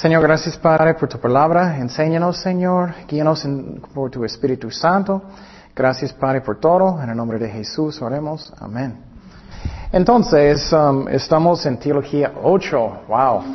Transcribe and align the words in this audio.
Señor, 0.00 0.22
gracias 0.22 0.56
Padre 0.56 0.94
por 0.94 1.10
tu 1.10 1.18
palabra. 1.18 1.76
Enséñanos, 1.76 2.38
Señor. 2.38 2.94
Guíanos 3.06 3.46
por 3.92 4.10
tu 4.10 4.24
Espíritu 4.24 4.70
Santo. 4.70 5.20
Gracias 5.76 6.10
Padre 6.14 6.40
por 6.40 6.58
todo. 6.58 7.02
En 7.02 7.10
el 7.10 7.16
nombre 7.18 7.38
de 7.38 7.50
Jesús 7.50 8.00
oremos. 8.00 8.50
Amén. 8.58 8.98
Entonces, 9.92 10.72
um, 10.72 11.06
estamos 11.06 11.66
en 11.66 11.78
Teología 11.78 12.32
8. 12.42 13.02
Wow. 13.08 13.44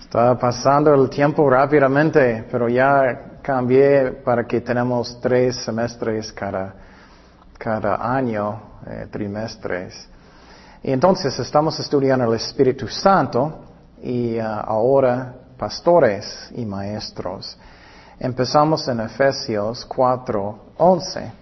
Está 0.00 0.36
pasando 0.36 0.92
el 0.92 1.08
tiempo 1.08 1.48
rápidamente, 1.48 2.44
pero 2.50 2.68
ya 2.68 3.38
cambié 3.40 4.10
para 4.24 4.44
que 4.48 4.62
tenemos 4.62 5.20
tres 5.20 5.58
semestres 5.64 6.32
cada, 6.32 6.74
cada 7.56 8.16
año, 8.16 8.60
eh, 8.84 9.06
trimestres. 9.12 10.08
Y 10.84 10.90
entonces 10.90 11.38
estamos 11.38 11.78
estudiando 11.78 12.24
el 12.24 12.34
Espíritu 12.34 12.88
Santo 12.88 13.60
y 14.02 14.36
uh, 14.38 14.42
ahora 14.42 15.32
pastores 15.56 16.50
y 16.56 16.66
maestros. 16.66 17.56
Empezamos 18.18 18.88
en 18.88 19.00
Efesios 19.00 19.84
4, 19.84 20.58
11. 20.78 21.32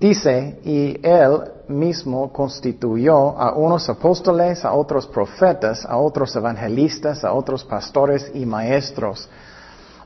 Dice, 0.00 0.60
y 0.64 0.98
él 1.00 1.42
mismo 1.68 2.32
constituyó 2.32 3.38
a 3.38 3.52
unos 3.52 3.88
apóstoles, 3.88 4.64
a 4.64 4.72
otros 4.72 5.06
profetas, 5.06 5.86
a 5.86 5.96
otros 5.96 6.34
evangelistas, 6.34 7.24
a 7.24 7.32
otros 7.32 7.64
pastores 7.64 8.30
y 8.34 8.44
maestros. 8.44 9.28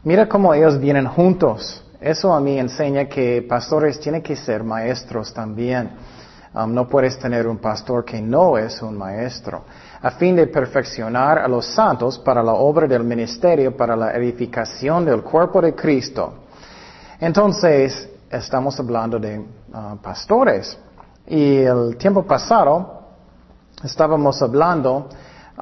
Mira 0.04 0.28
cómo 0.28 0.52
ellos 0.52 0.78
vienen 0.78 1.06
juntos. 1.06 1.82
Eso 1.98 2.32
a 2.32 2.40
mí 2.40 2.58
enseña 2.58 3.06
que 3.06 3.42
pastores 3.42 3.98
tienen 3.98 4.22
que 4.22 4.36
ser 4.36 4.62
maestros 4.62 5.32
también. 5.32 5.90
Um, 6.52 6.74
no 6.74 6.88
puedes 6.88 7.16
tener 7.16 7.46
un 7.46 7.58
pastor 7.58 8.04
que 8.04 8.20
no 8.20 8.58
es 8.58 8.82
un 8.82 8.98
maestro. 8.98 9.64
A 10.02 10.10
fin 10.10 10.34
de 10.34 10.48
perfeccionar 10.48 11.38
a 11.38 11.46
los 11.46 11.64
santos 11.66 12.18
para 12.18 12.42
la 12.42 12.54
obra 12.54 12.88
del 12.88 13.04
ministerio, 13.04 13.76
para 13.76 13.94
la 13.94 14.12
edificación 14.12 15.04
del 15.04 15.22
cuerpo 15.22 15.60
de 15.60 15.74
Cristo. 15.74 16.34
Entonces, 17.20 18.08
estamos 18.28 18.80
hablando 18.80 19.20
de 19.20 19.38
uh, 19.38 19.96
pastores. 20.02 20.76
Y 21.28 21.58
el 21.58 21.96
tiempo 21.96 22.24
pasado 22.24 22.98
estábamos 23.84 24.42
hablando 24.42 25.08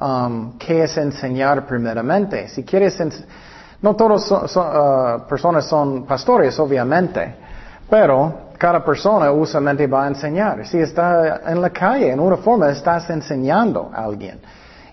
um, 0.01 0.57
qué 0.57 0.85
es 0.85 0.97
enseñar 0.97 1.67
primeramente. 1.67 2.47
Si 2.47 2.63
quieres, 2.63 2.99
no 3.79 3.95
todas 3.95 4.31
uh, 4.31 5.27
personas 5.27 5.67
son 5.67 6.03
pastores, 6.07 6.57
obviamente, 6.57 7.35
pero 7.87 8.48
cada 8.59 8.83
persona 8.83 9.31
usualmente 9.31 9.87
va 9.87 10.03
a 10.03 10.07
enseñar. 10.09 10.67
Si 10.67 10.77
está 10.77 11.41
en 11.47 11.61
la 11.61 11.69
calle, 11.69 12.11
en 12.11 12.19
una 12.19 12.35
forma, 12.37 12.69
estás 12.69 13.09
enseñando 13.09 13.89
a 13.93 14.03
alguien. 14.03 14.39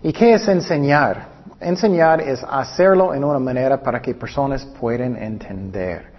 ¿Y 0.03 0.13
qué 0.13 0.35
es 0.35 0.47
enseñar? 0.47 1.35
Enseñar 1.59 2.21
es 2.21 2.45
hacerlo 2.49 3.13
en 3.13 3.25
una 3.25 3.41
manera 3.41 3.83
para 3.83 4.01
que 4.01 4.15
personas 4.15 4.65
puedan 4.65 5.17
entender. 5.17 6.13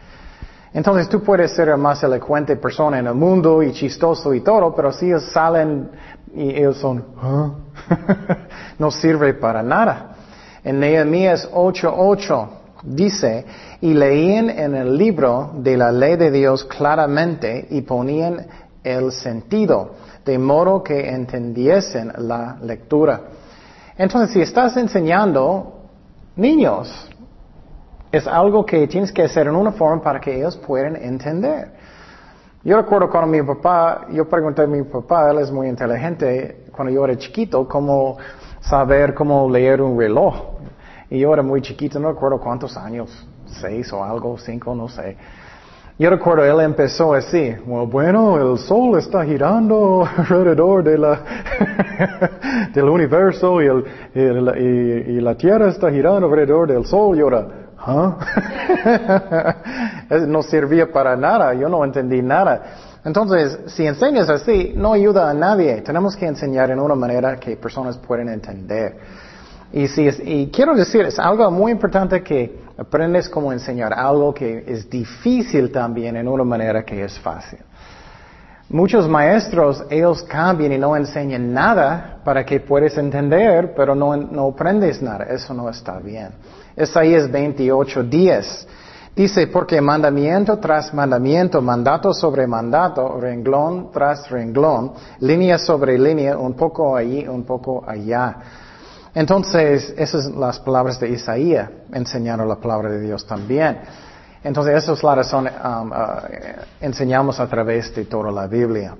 Entonces 0.73 1.07
tú 1.07 1.23
puedes 1.23 1.55
ser 1.55 1.69
la 1.69 1.77
más 1.77 2.03
elocuente 2.03 2.57
persona 2.57 2.99
en 2.99 3.07
el 3.07 3.13
mundo 3.13 3.63
y 3.63 3.71
chistoso 3.71 4.33
y 4.33 4.41
todo, 4.41 4.75
pero 4.75 4.91
si 4.91 5.05
ellos 5.05 5.23
salen 5.31 5.89
y 6.35 6.49
ellos 6.49 6.77
son, 6.77 7.05
no 8.77 8.91
sirve 8.91 9.33
para 9.35 9.63
nada. 9.63 10.17
En 10.65 10.81
Nehemías 10.81 11.49
8:8 11.49 12.49
dice, 12.83 13.45
y 13.81 13.93
leían 13.93 14.49
en 14.49 14.75
el 14.75 14.97
libro 14.97 15.51
de 15.55 15.77
la 15.77 15.91
ley 15.91 16.15
de 16.15 16.31
Dios 16.31 16.63
claramente 16.65 17.67
y 17.69 17.81
ponían 17.81 18.47
el 18.83 19.11
sentido, 19.11 19.95
de 20.25 20.37
modo 20.37 20.83
que 20.83 21.09
entendiesen 21.09 22.11
la 22.17 22.57
lectura. 22.61 23.21
Entonces, 23.97 24.31
si 24.31 24.41
estás 24.41 24.77
enseñando 24.77 25.81
niños, 26.35 27.09
es 28.11 28.25
algo 28.27 28.65
que 28.65 28.87
tienes 28.87 29.11
que 29.11 29.23
hacer 29.23 29.47
en 29.47 29.55
una 29.55 29.71
forma 29.71 30.01
para 30.01 30.19
que 30.19 30.35
ellos 30.35 30.57
puedan 30.57 30.95
entender. 30.95 31.71
Yo 32.63 32.77
recuerdo 32.77 33.09
cuando 33.09 33.27
mi 33.27 33.41
papá, 33.43 34.07
yo 34.11 34.27
pregunté 34.27 34.63
a 34.63 34.67
mi 34.67 34.83
papá, 34.83 35.29
él 35.31 35.39
es 35.39 35.51
muy 35.51 35.67
inteligente, 35.67 36.65
cuando 36.71 36.93
yo 36.93 37.05
era 37.05 37.17
chiquito, 37.17 37.67
cómo 37.67 38.17
saber 38.59 39.13
cómo 39.13 39.49
leer 39.49 39.81
un 39.81 39.97
reloj. 39.97 40.57
Y 41.09 41.19
yo 41.19 41.33
era 41.33 41.43
muy 41.43 41.61
chiquito, 41.61 41.99
no 41.99 42.11
recuerdo 42.11 42.39
cuántos 42.39 42.75
años, 42.75 43.27
seis 43.47 43.91
o 43.93 44.03
algo, 44.03 44.37
cinco, 44.37 44.75
no 44.75 44.87
sé. 44.87 45.17
Yo 45.99 46.11
recuerdo, 46.11 46.45
él 46.45 46.63
empezó 46.63 47.15
así, 47.15 47.55
bueno, 47.65 48.37
el 48.37 48.59
sol 48.59 48.99
está 48.99 49.25
girando 49.25 50.07
alrededor 50.17 50.83
de 50.83 50.97
la, 50.97 51.19
del 52.73 52.85
universo 52.87 53.59
y, 53.61 55.21
la 55.21 55.35
tierra 55.35 55.69
está 55.69 55.89
girando 55.89 56.27
alrededor 56.27 56.67
del 56.67 56.85
sol. 56.85 57.17
Y 57.17 57.21
ahora, 57.21 57.47
¿Ah? 57.79 59.55
no 60.27 60.43
servía 60.43 60.91
para 60.91 61.15
nada, 61.15 61.53
yo 61.53 61.69
no 61.69 61.83
entendí 61.83 62.21
nada. 62.21 62.61
Entonces, 63.05 63.59
si 63.67 63.85
enseñas 63.85 64.29
así, 64.29 64.73
no 64.75 64.93
ayuda 64.93 65.29
a 65.29 65.33
nadie. 65.33 65.81
Tenemos 65.81 66.15
que 66.15 66.25
enseñar 66.25 66.69
en 66.71 66.79
una 66.79 66.95
manera 66.95 67.37
que 67.37 67.55
personas 67.55 67.97
pueden 67.97 68.29
entender. 68.29 68.97
Y, 69.71 69.87
si 69.87 70.07
y 70.23 70.47
quiero 70.47 70.75
decir, 70.75 71.01
es 71.01 71.19
algo 71.19 71.49
muy 71.51 71.71
importante 71.71 72.23
que 72.23 72.59
aprendes 72.77 73.27
cómo 73.27 73.51
enseñar 73.51 73.93
algo 73.93 74.33
que 74.33 74.63
es 74.67 74.89
difícil 74.89 75.71
también 75.71 76.15
en 76.15 76.27
una 76.27 76.43
manera 76.43 76.83
que 76.83 77.03
es 77.03 77.19
fácil. 77.19 77.59
Muchos 78.69 79.07
maestros, 79.07 79.85
ellos 79.89 80.23
cambian 80.23 80.73
y 80.73 80.77
no 80.77 80.95
enseñan 80.95 81.53
nada 81.53 82.19
para 82.25 82.45
que 82.45 82.59
puedas 82.59 82.97
entender, 82.97 83.73
pero 83.73 83.95
no, 83.95 84.15
no 84.17 84.49
aprendes 84.49 85.01
nada. 85.01 85.25
Eso 85.25 85.53
no 85.53 85.69
está 85.69 85.99
bien. 85.99 86.31
Isaías 86.75 87.31
28, 87.31 88.03
10. 88.03 88.67
Dice, 89.15 89.47
porque 89.47 89.81
mandamiento 89.81 90.59
tras 90.59 90.93
mandamiento, 90.93 91.61
mandato 91.61 92.13
sobre 92.13 92.45
mandato, 92.45 93.19
renglón 93.19 93.89
tras 93.91 94.29
renglón, 94.29 94.91
línea 95.21 95.57
sobre 95.57 95.97
línea, 95.97 96.37
un 96.37 96.53
poco 96.53 96.95
allí, 96.95 97.27
un 97.27 97.43
poco 97.43 97.83
allá. 97.87 98.37
Entonces, 99.17 99.95
esas 99.97 100.25
son 100.25 100.39
las 100.39 100.59
palabras 100.59 100.99
de 100.99 101.09
Isaías, 101.09 101.67
enseñando 101.91 102.45
la 102.45 102.57
palabra 102.57 102.91
de 102.91 103.01
Dios 103.01 103.25
también. 103.25 103.79
Entonces, 104.43 104.75
esa 104.75 104.93
es 104.93 105.03
la 105.03 105.15
razón, 105.15 105.47
um, 105.47 105.91
uh, 105.91 105.95
enseñamos 106.79 107.39
a 107.39 107.47
través 107.47 107.95
de 107.95 108.05
toda 108.05 108.31
la 108.31 108.45
Biblia. 108.45 108.95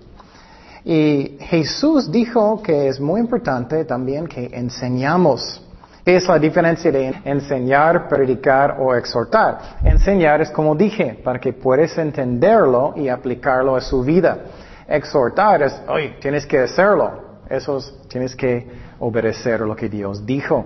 Y 0.84 1.38
Jesús 1.42 2.12
dijo 2.12 2.64
que 2.64 2.88
es 2.88 3.00
muy 3.00 3.22
importante 3.22 3.86
también 3.86 4.26
que 4.26 4.50
enseñamos. 4.52 5.64
¿Qué 6.04 6.16
es 6.16 6.28
la 6.28 6.40
diferencia 6.40 6.92
de 6.92 7.14
enseñar, 7.24 8.08
predicar 8.08 8.78
o 8.80 8.96
exhortar? 8.96 9.78
Enseñar 9.84 10.42
es 10.42 10.50
como 10.50 10.74
dije, 10.74 11.22
para 11.24 11.38
que 11.38 11.54
puedas 11.54 11.96
entenderlo 12.00 12.96
y 12.96 13.08
aplicarlo 13.08 13.76
a 13.76 13.82
su 13.82 14.02
vida. 14.02 14.36
Exhortar 14.88 15.62
es, 15.62 15.80
oye, 15.88 16.18
tienes 16.20 16.48
que 16.48 16.58
hacerlo. 16.58 17.27
Eso 17.50 17.78
es, 17.78 17.94
tienes 18.08 18.36
que 18.36 18.68
obedecer 19.00 19.62
lo 19.62 19.76
que 19.76 19.90
Dios 19.90 20.26
dijo. 20.26 20.66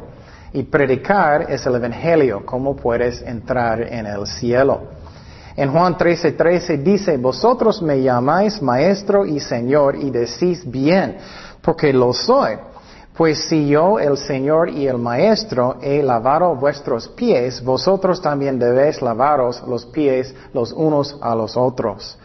Y 0.53 0.63
predicar 0.63 1.49
es 1.49 1.65
el 1.65 1.75
Evangelio, 1.75 2.45
cómo 2.45 2.75
puedes 2.75 3.21
entrar 3.21 3.81
en 3.81 4.05
el 4.05 4.27
cielo. 4.27 4.81
En 5.55 5.71
Juan 5.71 5.97
13:13 5.97 6.37
13 6.37 6.77
dice, 6.77 7.17
vosotros 7.17 7.81
me 7.81 8.01
llamáis 8.01 8.61
maestro 8.61 9.25
y 9.25 9.39
señor 9.39 9.95
y 9.95 10.09
decís 10.09 10.69
bien, 10.69 11.17
porque 11.61 11.93
lo 11.93 12.13
soy. 12.13 12.57
Pues 13.13 13.49
si 13.49 13.67
yo, 13.67 13.99
el 13.99 14.17
Señor 14.17 14.69
y 14.69 14.87
el 14.87 14.97
Maestro, 14.97 15.77
he 15.81 16.01
lavado 16.01 16.55
vuestros 16.55 17.09
pies, 17.09 17.61
vosotros 17.63 18.21
también 18.21 18.57
debéis 18.57 19.01
lavaros 19.01 19.61
los 19.67 19.85
pies 19.85 20.33
los 20.53 20.71
unos 20.71 21.17
a 21.21 21.35
los 21.35 21.57
otros. 21.57 22.17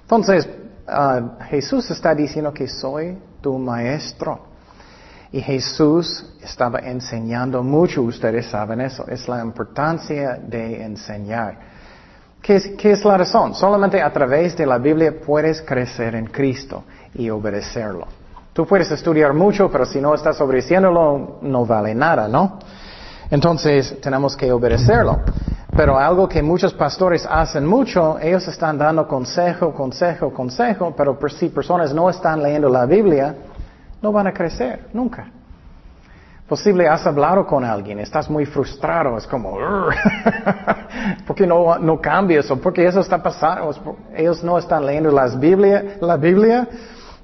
Entonces, 0.00 0.48
ah, 0.88 1.36
Jesús 1.50 1.90
está 1.90 2.14
diciendo 2.14 2.52
que 2.54 2.66
soy 2.66 3.18
tu 3.40 3.58
Maestro. 3.58 4.50
Y 5.32 5.40
Jesús 5.40 6.34
estaba 6.42 6.80
enseñando 6.80 7.62
mucho, 7.62 8.02
ustedes 8.02 8.46
saben 8.46 8.80
eso, 8.80 9.06
es 9.06 9.28
la 9.28 9.40
importancia 9.42 10.40
de 10.42 10.82
enseñar. 10.82 11.58
¿Qué 12.42 12.56
es, 12.56 12.68
¿Qué 12.76 12.92
es 12.92 13.04
la 13.04 13.18
razón? 13.18 13.54
Solamente 13.54 14.02
a 14.02 14.12
través 14.12 14.56
de 14.56 14.66
la 14.66 14.78
Biblia 14.78 15.14
puedes 15.24 15.62
crecer 15.62 16.14
en 16.14 16.26
Cristo 16.26 16.84
y 17.14 17.30
obedecerlo. 17.30 18.06
Tú 18.52 18.66
puedes 18.66 18.90
estudiar 18.90 19.32
mucho, 19.32 19.70
pero 19.70 19.84
si 19.86 20.00
no 20.00 20.14
estás 20.14 20.40
obedeciéndolo, 20.40 21.38
no 21.42 21.64
vale 21.64 21.94
nada, 21.94 22.26
¿no? 22.26 22.58
Entonces, 23.30 24.00
tenemos 24.00 24.36
que 24.36 24.50
obedecerlo. 24.50 25.20
Pero 25.76 25.98
algo 25.98 26.28
que 26.28 26.42
muchos 26.42 26.74
pastores 26.74 27.26
hacen 27.30 27.64
mucho, 27.64 28.18
ellos 28.20 28.46
están 28.48 28.76
dando 28.76 29.06
consejo, 29.06 29.72
consejo, 29.72 30.32
consejo, 30.32 30.92
pero 30.96 31.16
si 31.28 31.48
personas 31.48 31.94
no 31.94 32.10
están 32.10 32.42
leyendo 32.42 32.68
la 32.68 32.86
Biblia, 32.86 33.36
no 34.02 34.10
van 34.10 34.26
a 34.26 34.32
crecer, 34.32 34.88
nunca. 34.92 35.30
Posible 36.48 36.88
has 36.88 37.06
hablado 37.06 37.46
con 37.46 37.64
alguien, 37.64 38.00
estás 38.00 38.28
muy 38.28 38.44
frustrado, 38.44 39.16
es 39.16 39.26
como, 39.28 39.56
¿por 41.26 41.36
qué 41.36 41.46
no, 41.46 41.78
no 41.78 42.00
cambias? 42.00 42.50
¿O 42.50 42.60
porque 42.60 42.84
eso 42.84 42.98
está 42.98 43.22
pasando? 43.22 43.96
Ellos 44.16 44.42
no 44.42 44.58
están 44.58 44.84
leyendo 44.84 45.12
las 45.12 45.38
Biblia, 45.38 45.96
la 46.00 46.16
Biblia 46.16 46.66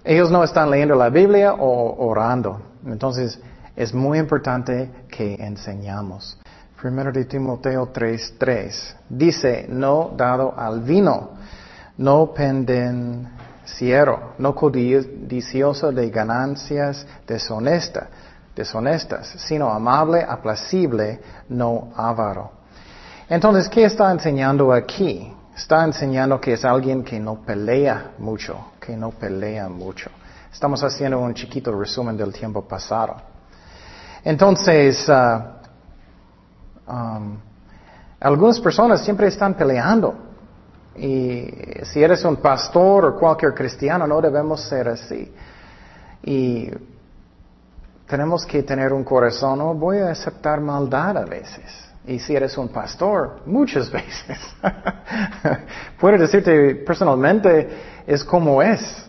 ellos 0.06 0.30
no 0.30 0.44
están 0.44 0.70
leyendo 0.70 0.94
la 0.94 1.08
Biblia 1.10 1.54
o 1.54 2.06
orando. 2.06 2.60
Entonces, 2.86 3.40
Es 3.74 3.92
muy 3.92 4.18
importante 4.18 4.90
que 5.16 5.34
enseñamos. 5.34 6.36
Primero 6.80 7.10
de 7.10 7.24
Timoteo 7.24 7.90
3:3 7.90 8.96
dice, 9.08 9.66
no 9.68 10.12
dado 10.14 10.54
al 10.56 10.80
vino, 10.80 11.30
no 11.96 12.34
pendenciero, 12.34 14.34
no 14.38 14.54
codicioso 14.54 15.90
de 15.90 16.10
ganancias 16.10 17.06
deshonesta, 17.26 18.08
deshonestas, 18.54 19.26
sino 19.38 19.70
amable, 19.70 20.22
aplacible, 20.22 21.20
no 21.48 21.92
avaro. 21.96 22.50
Entonces, 23.28 23.68
¿qué 23.70 23.84
está 23.84 24.12
enseñando 24.12 24.72
aquí? 24.72 25.32
Está 25.56 25.84
enseñando 25.84 26.38
que 26.38 26.52
es 26.52 26.64
alguien 26.64 27.02
que 27.02 27.18
no 27.18 27.36
pelea 27.36 28.12
mucho, 28.18 28.72
que 28.78 28.94
no 28.96 29.10
pelea 29.10 29.70
mucho. 29.70 30.10
Estamos 30.52 30.82
haciendo 30.82 31.18
un 31.18 31.32
chiquito 31.32 31.72
resumen 31.72 32.16
del 32.16 32.32
tiempo 32.32 32.62
pasado. 32.62 33.35
Entonces, 34.26 35.08
ah, 35.08 35.60
um, 36.88 37.38
algunas 38.18 38.58
personas 38.58 39.04
siempre 39.04 39.28
están 39.28 39.54
peleando. 39.54 40.16
Y 40.96 41.48
si 41.84 42.02
eres 42.02 42.24
un 42.24 42.34
pastor 42.34 43.04
o 43.04 43.16
cualquier 43.16 43.54
cristiano, 43.54 44.04
no 44.04 44.20
debemos 44.20 44.62
ser 44.62 44.88
así. 44.88 45.32
Y 46.24 46.68
tenemos 48.08 48.44
que 48.44 48.64
tener 48.64 48.92
un 48.92 49.04
corazón, 49.04 49.60
no 49.60 49.74
voy 49.74 49.98
a 49.98 50.10
aceptar 50.10 50.60
maldad 50.60 51.18
a 51.18 51.24
veces. 51.24 51.88
Y 52.04 52.18
si 52.18 52.34
eres 52.34 52.58
un 52.58 52.66
pastor, 52.66 53.42
muchas 53.46 53.88
veces. 53.92 54.40
Puedo 56.00 56.18
decirte 56.18 56.74
personalmente, 56.84 57.68
es 58.04 58.24
como 58.24 58.60
es. 58.60 59.08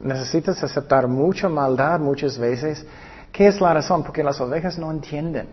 Necesitas 0.00 0.62
aceptar 0.62 1.08
mucha 1.08 1.48
maldad 1.48 1.98
muchas 1.98 2.38
veces. 2.38 2.86
¿Qué 3.32 3.46
es 3.46 3.60
la 3.60 3.72
razón? 3.72 4.02
Porque 4.02 4.22
las 4.22 4.40
ovejas 4.40 4.78
no 4.78 4.90
entienden. 4.90 5.48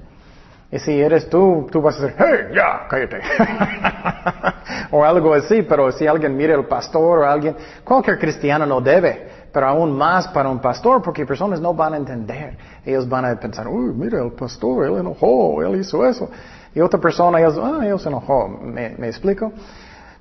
Y 0.71 0.77
si 0.77 0.99
eres 1.01 1.27
tú, 1.29 1.67
tú 1.71 1.81
vas 1.81 1.99
a 1.99 2.03
decir, 2.03 2.15
hey, 2.19 2.53
ya, 2.53 2.87
cállate. 2.87 3.19
o 4.91 5.03
algo 5.03 5.33
así, 5.33 5.63
pero 5.63 5.91
si 5.91 6.05
alguien 6.05 6.37
mira 6.37 6.53
al 6.53 6.65
pastor 6.65 7.19
o 7.19 7.25
alguien, 7.25 7.55
cualquier 7.83 8.19
cristiano 8.19 8.67
no 8.67 8.79
debe, 8.79 9.27
pero 9.51 9.67
aún 9.67 9.97
más 9.97 10.27
para 10.27 10.47
un 10.47 10.59
pastor, 10.59 11.01
porque 11.01 11.25
personas 11.25 11.59
no 11.59 11.73
van 11.73 11.95
a 11.95 11.97
entender. 11.97 12.55
Ellos 12.85 13.09
van 13.09 13.25
a 13.25 13.39
pensar, 13.39 13.67
uy, 13.67 13.93
mira 13.95 14.21
el 14.23 14.33
pastor, 14.33 14.85
él 14.85 14.97
enojó, 14.97 15.63
él 15.63 15.79
hizo 15.79 16.05
eso. 16.05 16.29
Y 16.75 16.81
otra 16.81 16.99
persona, 16.99 17.39
ellos, 17.39 17.59
ah, 17.59 17.79
ellos 17.83 18.03
se 18.03 18.09
enojó. 18.09 18.47
¿Me, 18.47 18.89
¿Me 18.91 19.07
explico? 19.07 19.51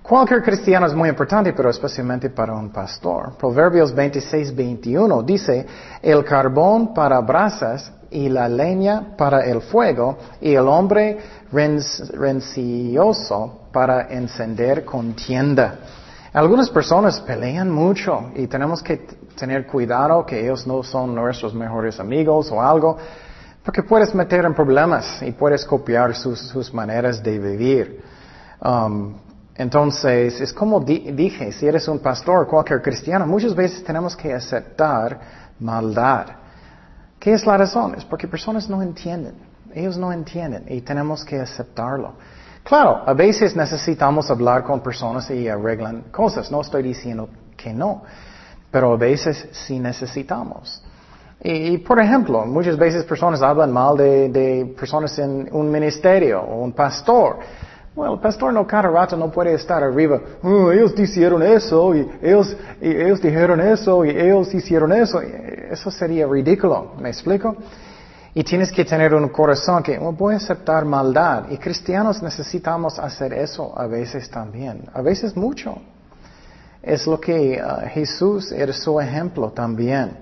Cualquier 0.08 0.42
cristiano 0.42 0.86
es 0.86 0.94
muy 0.94 1.10
importante, 1.10 1.52
pero 1.52 1.68
especialmente 1.68 2.30
para 2.30 2.54
un 2.54 2.70
pastor. 2.70 3.36
Proverbios 3.36 3.94
26, 3.94 4.56
21 4.56 5.22
dice, 5.22 5.66
el 6.00 6.24
carbón 6.24 6.94
para 6.94 7.20
brasas 7.20 7.92
y 8.10 8.30
la 8.30 8.48
leña 8.48 9.14
para 9.18 9.44
el 9.44 9.60
fuego 9.60 10.16
y 10.40 10.54
el 10.54 10.66
hombre 10.66 11.18
rencioso 11.52 13.64
para 13.70 14.08
encender 14.08 14.86
contienda. 14.86 15.74
Algunas 16.32 16.70
personas 16.70 17.20
pelean 17.20 17.70
mucho 17.70 18.30
y 18.34 18.46
tenemos 18.46 18.82
que 18.82 19.06
tener 19.38 19.66
cuidado 19.66 20.24
que 20.24 20.40
ellos 20.40 20.66
no 20.66 20.82
son 20.82 21.14
nuestros 21.14 21.52
mejores 21.52 22.00
amigos 22.00 22.50
o 22.50 22.62
algo. 22.62 22.96
Porque 23.62 23.82
puedes 23.82 24.14
meter 24.14 24.46
en 24.46 24.54
problemas 24.54 25.20
y 25.20 25.32
puedes 25.32 25.66
copiar 25.66 26.14
sus, 26.14 26.72
maneras 26.72 27.22
de 27.22 27.38
vivir. 27.38 28.02
Um, 28.64 29.27
entonces, 29.58 30.40
es 30.40 30.52
como 30.52 30.80
dije, 30.80 31.50
si 31.50 31.66
eres 31.66 31.88
un 31.88 31.98
pastor, 31.98 32.46
cualquier 32.46 32.80
cristiano, 32.80 33.26
muchas 33.26 33.54
veces 33.54 33.82
tenemos 33.82 34.16
que 34.16 34.32
aceptar 34.32 35.20
maldad. 35.58 36.26
¿Qué 37.18 37.32
es 37.32 37.44
la 37.44 37.56
razón? 37.56 37.96
Es 37.96 38.04
porque 38.04 38.28
personas 38.28 38.70
no 38.70 38.80
entienden. 38.80 39.34
Ellos 39.74 39.98
no 39.98 40.12
entienden 40.12 40.64
y 40.68 40.80
tenemos 40.82 41.24
que 41.24 41.40
aceptarlo. 41.40 42.14
Claro, 42.62 43.02
a 43.04 43.12
veces 43.14 43.56
necesitamos 43.56 44.30
hablar 44.30 44.62
con 44.62 44.80
personas 44.80 45.28
y 45.30 45.48
arreglan 45.48 46.04
cosas. 46.12 46.50
No 46.52 46.60
estoy 46.60 46.84
diciendo 46.84 47.28
que 47.56 47.72
no, 47.72 48.04
pero 48.70 48.92
a 48.92 48.96
veces 48.96 49.48
sí 49.50 49.80
necesitamos. 49.80 50.82
Y, 51.40 51.78
por 51.78 52.00
ejemplo, 52.00 52.44
muchas 52.46 52.76
veces 52.76 53.04
personas 53.04 53.42
hablan 53.42 53.72
mal 53.72 53.96
de, 53.96 54.74
personas 54.78 55.18
en 55.18 55.48
un 55.52 55.70
ministerio 55.70 56.42
o 56.42 56.62
un 56.62 56.72
pastor. 56.72 57.38
Bueno, 57.94 58.14
el 58.14 58.20
pastor 58.20 58.52
no 58.52 58.66
cada 58.66 58.88
rato 58.88 59.16
no 59.16 59.30
puede 59.30 59.54
estar 59.54 59.82
arriba. 59.82 60.20
Oh, 60.42 60.70
ellos 60.70 60.98
hicieron 60.98 61.42
eso 61.42 61.94
y 61.94 62.08
ellos, 62.22 62.56
y 62.80 62.90
ellos 62.90 63.20
dijeron 63.20 63.60
eso 63.60 64.04
y 64.04 64.10
ellos 64.10 64.54
hicieron 64.54 64.92
eso. 64.92 65.20
Eso 65.20 65.90
sería 65.90 66.26
ridículo. 66.26 66.92
¿Me 67.00 67.08
explico? 67.08 67.56
Y 68.34 68.44
tienes 68.44 68.70
que 68.70 68.84
tener 68.84 69.12
un 69.14 69.28
corazón 69.30 69.82
que 69.82 69.98
oh, 69.98 70.12
voy 70.12 70.34
a 70.34 70.36
aceptar 70.36 70.84
maldad. 70.84 71.50
Y 71.50 71.58
cristianos 71.58 72.22
necesitamos 72.22 72.98
hacer 72.98 73.32
eso 73.32 73.72
a 73.76 73.86
veces 73.86 74.30
también. 74.30 74.84
A 74.94 75.02
veces 75.02 75.36
mucho. 75.36 75.76
Es 76.82 77.06
lo 77.06 77.20
que 77.20 77.60
uh, 77.60 77.88
Jesús 77.88 78.52
era 78.52 78.72
su 78.72 79.00
ejemplo 79.00 79.50
también. 79.50 80.16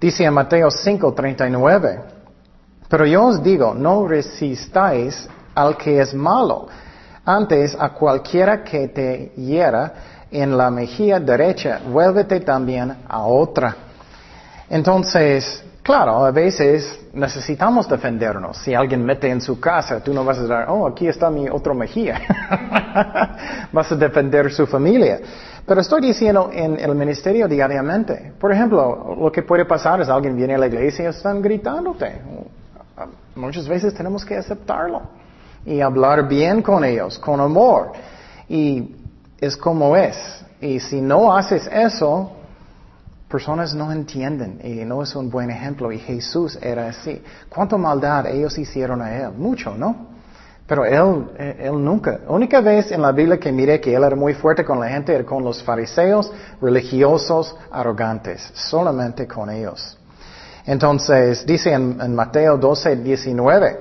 Dice 0.00 0.24
en 0.24 0.34
Mateo 0.34 0.68
5:39, 0.68 2.00
pero 2.88 3.06
yo 3.06 3.24
os 3.24 3.42
digo, 3.42 3.74
no 3.74 4.06
resistáis 4.06 5.28
al 5.54 5.76
que 5.76 6.00
es 6.00 6.12
malo, 6.12 6.68
antes 7.26 7.76
a 7.78 7.88
cualquiera 7.90 8.62
que 8.62 8.86
te 8.88 9.32
hiera 9.36 9.92
en 10.30 10.56
la 10.56 10.70
mejilla 10.70 11.18
derecha, 11.18 11.80
vuélvete 11.84 12.40
también 12.40 12.96
a 13.08 13.22
otra. 13.24 13.74
Entonces, 14.70 15.64
claro, 15.82 16.24
a 16.24 16.30
veces 16.30 17.00
necesitamos 17.12 17.88
defendernos. 17.88 18.58
Si 18.58 18.74
alguien 18.74 19.04
mete 19.04 19.28
en 19.28 19.40
su 19.40 19.58
casa, 19.58 20.02
tú 20.02 20.14
no 20.14 20.24
vas 20.24 20.38
a 20.38 20.42
decir, 20.42 20.56
oh, 20.68 20.86
aquí 20.86 21.08
está 21.08 21.28
mi 21.28 21.48
otro 21.48 21.74
mejilla. 21.74 22.20
vas 23.72 23.90
a 23.90 23.96
defender 23.96 24.52
su 24.52 24.66
familia. 24.66 25.18
Pero 25.66 25.80
estoy 25.80 26.02
diciendo 26.02 26.50
en 26.52 26.78
el 26.78 26.94
ministerio 26.94 27.48
diariamente. 27.48 28.34
Por 28.38 28.52
ejemplo, 28.52 29.16
lo 29.20 29.32
que 29.32 29.42
puede 29.42 29.64
pasar 29.64 30.00
es 30.00 30.08
alguien 30.08 30.36
viene 30.36 30.54
a 30.54 30.58
la 30.58 30.68
iglesia 30.68 31.06
y 31.06 31.08
están 31.08 31.42
gritándote. 31.42 32.20
Muchas 33.34 33.66
veces 33.68 33.92
tenemos 33.94 34.24
que 34.24 34.36
aceptarlo 34.36 35.25
y 35.66 35.80
hablar 35.80 36.26
bien 36.28 36.62
con 36.62 36.84
ellos, 36.84 37.18
con 37.18 37.40
amor. 37.40 37.92
Y 38.48 38.94
es 39.38 39.56
como 39.56 39.96
es. 39.96 40.16
Y 40.60 40.80
si 40.80 41.00
no 41.00 41.36
haces 41.36 41.68
eso, 41.70 42.32
personas 43.28 43.74
no 43.74 43.92
entienden 43.92 44.60
y 44.62 44.84
no 44.84 45.02
es 45.02 45.14
un 45.14 45.28
buen 45.28 45.50
ejemplo. 45.50 45.92
Y 45.92 45.98
Jesús 45.98 46.58
era 46.62 46.88
así. 46.88 47.22
¿Cuánta 47.48 47.76
maldad 47.76 48.26
ellos 48.26 48.56
hicieron 48.56 49.02
a 49.02 49.14
él? 49.14 49.32
Mucho, 49.36 49.74
¿no? 49.76 50.16
Pero 50.66 50.84
él, 50.84 51.28
él 51.38 51.84
nunca, 51.84 52.20
única 52.26 52.60
vez 52.60 52.90
en 52.90 53.00
la 53.00 53.12
Biblia 53.12 53.38
que 53.38 53.52
miré 53.52 53.80
que 53.80 53.94
él 53.94 54.02
era 54.02 54.16
muy 54.16 54.34
fuerte 54.34 54.64
con 54.64 54.80
la 54.80 54.88
gente 54.88 55.14
era 55.14 55.24
con 55.24 55.44
los 55.44 55.62
fariseos 55.62 56.32
religiosos 56.60 57.54
arrogantes, 57.70 58.50
solamente 58.54 59.28
con 59.28 59.48
ellos. 59.48 59.96
Entonces, 60.66 61.46
dice 61.46 61.72
en, 61.72 62.14
Mateo 62.14 62.58
12, 62.58 62.96
19, 62.96 63.78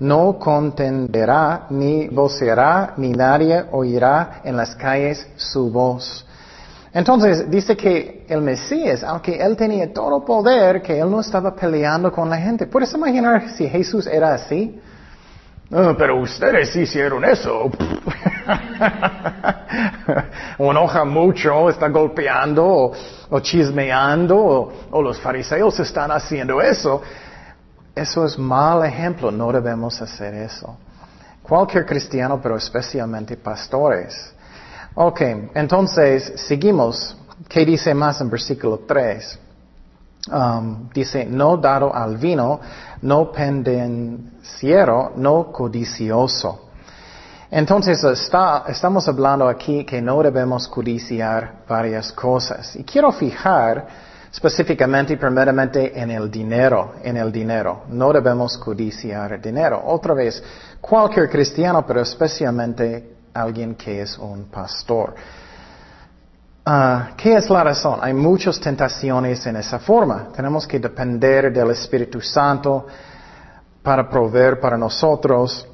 no 0.00 0.38
contenderá, 0.38 1.66
ni 1.70 2.08
vocerá, 2.08 2.94
ni 2.96 3.12
nadie 3.12 3.64
oirá 3.72 4.40
en 4.44 4.56
las 4.56 4.74
calles 4.74 5.26
su 5.36 5.70
voz. 5.70 6.26
Entonces, 6.92 7.50
dice 7.50 7.76
que 7.76 8.24
el 8.28 8.40
Mesías, 8.40 9.02
aunque 9.02 9.36
él 9.36 9.56
tenía 9.56 9.92
todo 9.92 10.24
poder, 10.24 10.80
que 10.80 10.98
él 10.98 11.10
no 11.10 11.20
estaba 11.20 11.54
peleando 11.54 12.12
con 12.12 12.30
la 12.30 12.36
gente. 12.36 12.66
¿Puedes 12.66 12.94
imaginar 12.94 13.50
si 13.56 13.68
Jesús 13.68 14.06
era 14.06 14.34
así? 14.34 14.80
Pero 15.70 16.20
ustedes 16.20 16.76
hicieron 16.76 17.24
eso. 17.24 17.68
o 20.58 20.70
enoja 20.70 21.04
mucho, 21.04 21.68
está 21.68 21.88
golpeando 21.88 22.92
o, 23.30 23.40
chismeando 23.40 24.72
o, 24.90 25.02
los 25.02 25.18
fariseos 25.18 25.80
están 25.80 26.12
haciendo 26.12 26.60
eso. 26.60 27.02
Eso 27.94 28.24
es 28.24 28.38
mal 28.38 28.84
ejemplo, 28.84 29.30
no 29.30 29.52
debemos 29.52 30.00
hacer 30.02 30.34
eso. 30.34 30.76
Cualquier 31.42 31.86
cristiano, 31.86 32.40
pero 32.42 32.56
especialmente 32.56 33.36
pastores. 33.36 34.32
Ok, 34.94 35.20
entonces 35.54 36.32
seguimos. 36.36 37.16
¿Qué 37.48 37.64
dice 37.64 37.94
más 37.94 38.20
en 38.20 38.30
versículo 38.30 38.80
3? 38.86 39.38
Um, 40.32 40.88
dice, 40.94 41.26
no 41.26 41.56
dado 41.58 41.94
al 41.94 42.16
vino, 42.16 42.58
no 43.02 43.30
pendenciero, 43.30 45.12
no 45.16 45.52
codicioso. 45.52 46.70
Entonces 47.50 48.02
estamos 48.68 49.06
hablando 49.06 49.46
aquí 49.48 49.84
que 49.84 50.00
no 50.00 50.22
debemos 50.22 50.66
codiciar 50.66 51.62
varias 51.68 52.10
cosas. 52.12 52.74
Y 52.74 52.82
quiero 52.82 53.12
fijar 53.12 53.86
específicamente 54.34 55.12
y 55.12 55.16
primeramente 55.16 55.96
en 55.96 56.10
el 56.10 56.28
dinero, 56.28 56.94
en 57.04 57.16
el 57.16 57.30
dinero. 57.30 57.84
No 57.88 58.12
debemos 58.12 58.58
codiciar 58.58 59.40
dinero. 59.40 59.80
Otra 59.86 60.12
vez, 60.12 60.42
cualquier 60.80 61.30
cristiano, 61.30 61.86
pero 61.86 62.00
especialmente 62.00 63.14
alguien 63.32 63.76
que 63.76 64.02
es 64.02 64.18
un 64.18 64.46
pastor. 64.46 65.14
Ah, 66.66 67.10
¿Qué 67.16 67.36
es 67.36 67.48
la 67.48 67.62
razón? 67.62 68.00
Hay 68.02 68.12
muchas 68.12 68.58
tentaciones 68.58 69.46
en 69.46 69.54
esa 69.54 69.78
forma. 69.78 70.30
Tenemos 70.34 70.66
que 70.66 70.80
depender 70.80 71.52
del 71.52 71.70
Espíritu 71.70 72.20
Santo 72.20 72.88
para 73.84 74.08
proveer 74.10 74.58
para 74.58 74.76
nosotros 74.76 75.64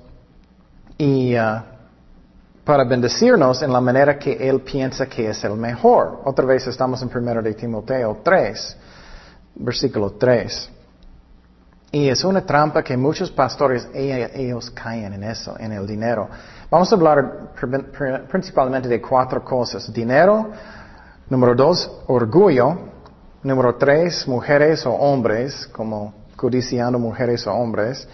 y 0.98 1.34
ah, 1.34 1.64
para 2.64 2.84
bendecirnos 2.84 3.62
en 3.62 3.72
la 3.72 3.80
manera 3.80 4.18
que 4.18 4.32
Él 4.32 4.60
piensa 4.60 5.06
que 5.06 5.30
es 5.30 5.42
el 5.44 5.54
mejor. 5.54 6.20
Otra 6.24 6.44
vez 6.44 6.66
estamos 6.66 7.02
en 7.02 7.10
1 7.14 7.42
de 7.42 7.54
Timoteo 7.54 8.20
3, 8.22 8.76
versículo 9.56 10.12
3. 10.12 10.70
Y 11.92 12.08
es 12.08 12.22
una 12.22 12.42
trampa 12.42 12.84
que 12.84 12.96
muchos 12.96 13.30
pastores, 13.32 13.88
ellos 13.92 14.70
caen 14.70 15.12
en 15.12 15.24
eso, 15.24 15.56
en 15.58 15.72
el 15.72 15.86
dinero. 15.86 16.28
Vamos 16.70 16.92
a 16.92 16.94
hablar 16.94 17.52
principalmente 18.30 18.88
de 18.88 19.00
cuatro 19.00 19.42
cosas. 19.42 19.92
Dinero, 19.92 20.50
número 21.28 21.56
dos, 21.56 21.90
orgullo, 22.06 22.78
número 23.42 23.74
tres, 23.74 24.28
mujeres 24.28 24.86
o 24.86 24.92
hombres, 24.92 25.66
como 25.72 26.14
codiciando 26.36 26.96
mujeres 26.96 27.44
o 27.48 27.54
hombres, 27.54 28.06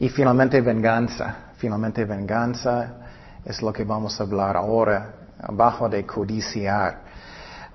y 0.00 0.08
finalmente 0.08 0.60
venganza. 0.60 1.52
Finalmente 1.58 2.04
venganza 2.04 3.01
es 3.44 3.62
lo 3.62 3.72
que 3.72 3.84
vamos 3.84 4.20
a 4.20 4.24
hablar 4.24 4.56
ahora, 4.56 5.14
abajo 5.42 5.88
de 5.88 6.06
codiciar. 6.06 7.00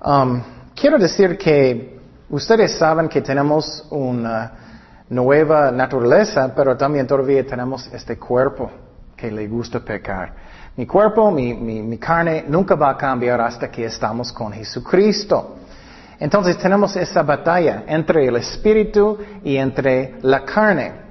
Um, 0.04 0.40
quiero 0.74 0.98
decir 0.98 1.36
que 1.36 2.00
ustedes 2.30 2.78
saben 2.78 3.08
que 3.08 3.20
tenemos 3.20 3.86
una 3.90 4.52
nueva 5.10 5.70
naturaleza, 5.70 6.52
pero 6.54 6.76
también 6.76 7.06
todavía 7.06 7.46
tenemos 7.46 7.86
este 7.92 8.18
cuerpo 8.18 8.70
que 9.16 9.30
le 9.30 9.48
gusta 9.48 9.80
pecar. 9.80 10.32
Mi 10.76 10.86
cuerpo, 10.86 11.30
mi, 11.30 11.54
mi, 11.54 11.98
carne 11.98 12.44
nunca 12.46 12.76
va 12.76 12.90
a 12.90 12.96
cambiar 12.96 13.40
hasta 13.40 13.68
que 13.68 13.84
estamos 13.84 14.32
con 14.32 14.52
Jesucristo. 14.52 15.56
Entonces 16.20 16.56
tenemos 16.58 16.94
esa 16.96 17.22
batalla 17.22 17.84
entre 17.88 18.26
el 18.26 18.36
espíritu 18.36 19.18
y 19.42 19.56
entre 19.56 20.18
la 20.22 20.44
carne. 20.44 21.07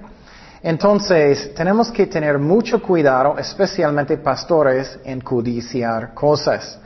Entonces 0.68 1.54
tenemos 1.54 1.90
que 1.94 2.08
tener 2.08 2.38
mucho 2.38 2.82
cuidado, 2.82 3.38
especialmente 3.38 4.18
pastores, 4.18 5.00
en 5.06 5.22
codiciar 5.22 6.14
cosas. 6.14 6.78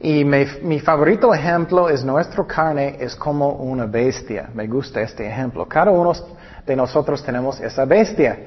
Y 0.00 0.22
mi, 0.22 0.80
favorito 0.80 1.32
ejemplo 1.32 1.88
es 1.88 2.04
nuestra 2.04 2.46
carne 2.46 2.98
es 3.00 3.16
como 3.16 3.52
una 3.52 3.86
bestia. 3.86 4.50
Me 4.52 4.66
gusta 4.66 5.00
este 5.00 5.26
ejemplo. 5.26 5.66
Cada 5.66 5.90
uno 5.92 6.12
de 6.66 6.76
nosotros 6.76 7.24
tenemos 7.24 7.58
esa 7.58 7.86
bestia. 7.86 8.38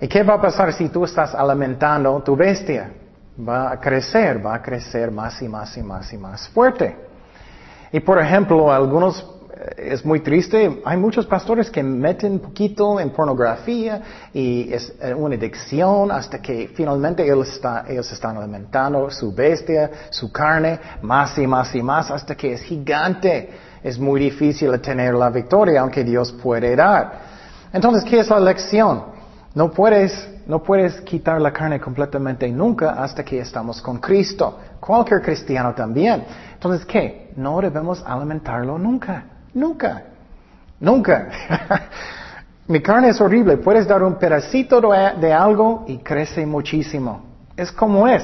¿Y 0.00 0.06
qué 0.06 0.22
va 0.22 0.34
a 0.34 0.40
pasar 0.40 0.72
si 0.72 0.88
tú 0.88 1.04
estás 1.04 1.34
alimentando 1.34 2.22
tu 2.22 2.36
bestia? 2.36 2.92
Va 3.36 3.72
a 3.72 3.80
crecer, 3.80 4.46
va 4.46 4.54
a 4.54 4.62
crecer 4.62 5.10
más 5.10 5.42
y 5.42 5.48
más 5.48 5.76
y 5.76 5.82
más 5.82 6.12
y 6.12 6.16
más 6.16 6.48
fuerte. 6.50 6.96
Y 7.90 7.98
por 7.98 8.20
ejemplo, 8.20 8.72
algunos 8.72 9.39
es 9.76 10.04
muy 10.04 10.20
triste. 10.20 10.80
Hay 10.84 10.96
muchos 10.96 11.26
pastores 11.26 11.70
que 11.70 11.82
meten 11.82 12.38
poquito 12.38 12.98
en 12.98 13.10
pornografía 13.10 14.02
y 14.32 14.72
es 14.72 14.92
eh, 15.00 15.14
una 15.14 15.34
adicción 15.34 16.10
hasta 16.10 16.40
que 16.40 16.70
finalmente 16.74 17.24
ellos, 17.24 17.48
están 18.12 18.36
alimentando 18.36 19.10
su 19.10 19.34
bestia, 19.34 19.90
su 20.10 20.32
carne, 20.32 20.78
más 21.02 21.36
y 21.38 21.46
más 21.46 21.74
y 21.74 21.82
más 21.82 22.10
hasta 22.10 22.34
que 22.34 22.54
es 22.54 22.62
gigante. 22.62 23.50
Es 23.82 23.98
muy 23.98 24.20
difícil 24.20 24.78
tener 24.80 25.14
la 25.14 25.30
victoria, 25.30 25.80
aunque 25.80 26.04
Dios 26.04 26.32
puede 26.32 26.76
dar. 26.76 27.12
Entonces, 27.72 28.04
¿qué 28.04 28.20
es 28.20 28.28
la 28.28 28.40
lección? 28.40 29.04
No 29.54 29.70
puedes, 29.70 30.28
no 30.46 30.62
puedes 30.62 31.00
quitar 31.00 31.40
la 31.40 31.52
carne 31.52 31.80
completamente 31.80 32.48
nunca 32.48 33.02
hasta 33.02 33.24
que 33.24 33.40
estamos 33.40 33.82
con 33.82 33.98
Cristo. 33.98 34.58
Cualquier 34.78 35.22
cristiano 35.22 35.74
también. 35.74 36.24
Entonces, 36.54 36.86
¿qué? 36.86 37.32
No 37.36 37.60
debemos 37.60 38.02
alimentarlo 38.06 38.78
nunca. 38.78 39.39
Nunca. 39.54 40.04
Nunca. 40.78 41.28
Mi 42.68 42.80
carne 42.80 43.08
es 43.08 43.20
horrible. 43.20 43.56
Puedes 43.56 43.86
dar 43.86 44.02
un 44.02 44.14
pedacito 44.14 44.80
de 44.80 45.32
algo 45.32 45.84
y 45.88 45.98
crece 45.98 46.46
muchísimo. 46.46 47.24
Es 47.56 47.72
como 47.72 48.06
es. 48.06 48.22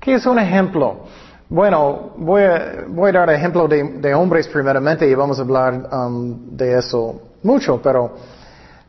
¿Qué 0.00 0.14
es 0.14 0.26
un 0.26 0.38
ejemplo? 0.38 1.06
Bueno, 1.48 2.12
voy 2.16 2.42
a, 2.42 2.84
voy 2.86 3.10
a 3.10 3.12
dar 3.12 3.30
ejemplo 3.30 3.66
de, 3.66 4.14
hombres 4.14 4.46
primeramente 4.48 5.08
y 5.08 5.14
vamos 5.14 5.38
a 5.38 5.42
hablar 5.42 5.88
um, 5.92 6.56
de 6.56 6.78
eso 6.78 7.20
mucho, 7.42 7.80
pero 7.82 8.14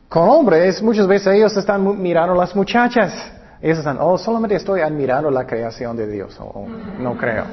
con 0.08 0.28
hombres 0.28 0.82
muchas 0.82 1.08
veces 1.08 1.36
ellos 1.36 1.56
están 1.56 2.02
mirando 2.02 2.36
las 2.36 2.56
muchachas. 2.56 3.14
Ellos 3.62 3.80
están, 3.80 3.98
oh, 4.00 4.18
solamente 4.18 4.56
estoy 4.56 4.82
admirando 4.82 5.32
la 5.32 5.48
creación 5.48 5.98
de 5.98 6.08
Dios. 6.08 6.38
Oh, 6.40 6.66
no 7.00 7.18
creo. 7.18 7.46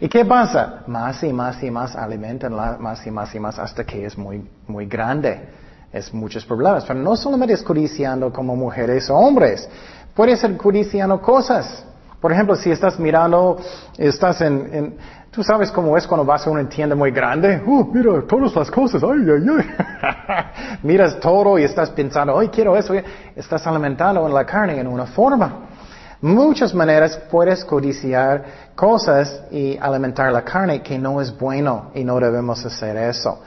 ¿Y 0.00 0.08
qué 0.08 0.24
pasa? 0.24 0.84
Más 0.86 1.22
y 1.24 1.32
más 1.32 1.62
y 1.62 1.70
más 1.70 1.96
alimentan 1.96 2.54
más 2.54 3.06
y 3.06 3.10
más 3.10 3.34
y 3.34 3.40
más 3.40 3.58
hasta 3.58 3.84
que 3.84 4.04
es 4.04 4.16
muy, 4.16 4.48
muy 4.66 4.86
grande. 4.86 5.48
Es 5.92 6.12
muchos 6.14 6.44
problemas. 6.44 6.84
Pero 6.84 7.00
no 7.00 7.16
solamente 7.16 7.54
es 7.54 7.62
codiciando 7.62 8.32
como 8.32 8.54
mujeres 8.54 9.10
o 9.10 9.16
hombres. 9.16 9.68
Puede 10.14 10.36
ser 10.36 10.56
codiciando 10.56 11.20
cosas. 11.20 11.84
Por 12.20 12.32
ejemplo, 12.32 12.56
si 12.56 12.70
estás 12.70 12.98
mirando, 12.98 13.58
estás 13.96 14.40
en, 14.40 14.96
tú 15.30 15.42
sabes 15.42 15.70
cómo 15.70 15.96
es 15.96 16.06
cuando 16.06 16.24
vas 16.24 16.46
a 16.46 16.50
una 16.50 16.68
tienda 16.68 16.94
muy 16.94 17.10
grande. 17.10 17.62
Uh, 17.64 17.84
mira 17.92 18.22
todas 18.28 18.54
las 18.54 18.70
cosas. 18.70 19.02
Ay, 19.02 19.20
ay, 19.28 19.46
ay. 19.58 20.78
Miras 20.82 21.18
todo 21.18 21.58
y 21.58 21.64
estás 21.64 21.90
pensando, 21.90 22.38
ay, 22.38 22.48
quiero 22.48 22.76
eso. 22.76 22.94
Estás 23.34 23.66
alimentando 23.66 24.26
en 24.26 24.34
la 24.34 24.44
carne 24.44 24.78
en 24.78 24.86
una 24.86 25.06
forma. 25.06 25.67
Muchas 26.20 26.74
maneras 26.74 27.16
puedes 27.30 27.64
codiciar 27.64 28.44
cosas 28.74 29.42
y 29.52 29.76
alimentar 29.76 30.32
la 30.32 30.42
carne 30.42 30.82
que 30.82 30.98
no 30.98 31.20
es 31.20 31.36
bueno 31.36 31.90
y 31.94 32.02
no 32.02 32.18
debemos 32.18 32.64
hacer 32.66 32.96
eso. 32.96 33.40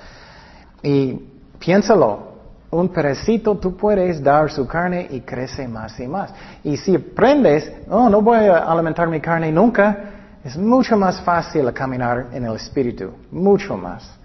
Y 0.81 1.19
piénsalo, 1.59 2.31
un 2.71 2.87
pedacito 2.87 3.57
tú 3.57 3.75
puedes 3.75 4.23
dar 4.23 4.49
su 4.49 4.65
carne 4.65 5.05
y 5.09 5.19
crece 5.19 5.67
más 5.67 5.99
y 5.99 6.07
más. 6.07 6.33
Y 6.63 6.77
si 6.77 6.95
aprendes, 6.95 7.69
oh, 7.89 8.09
no 8.09 8.21
voy 8.21 8.37
a 8.37 8.59
alimentar 8.59 9.09
mi 9.09 9.19
carne 9.19 9.51
nunca, 9.51 9.97
es 10.43 10.57
mucho 10.57 10.95
más 10.95 11.19
fácil 11.21 11.71
caminar 11.73 12.27
en 12.31 12.45
el 12.45 12.55
espíritu, 12.55 13.11
mucho 13.31 13.75
más. 13.75 14.20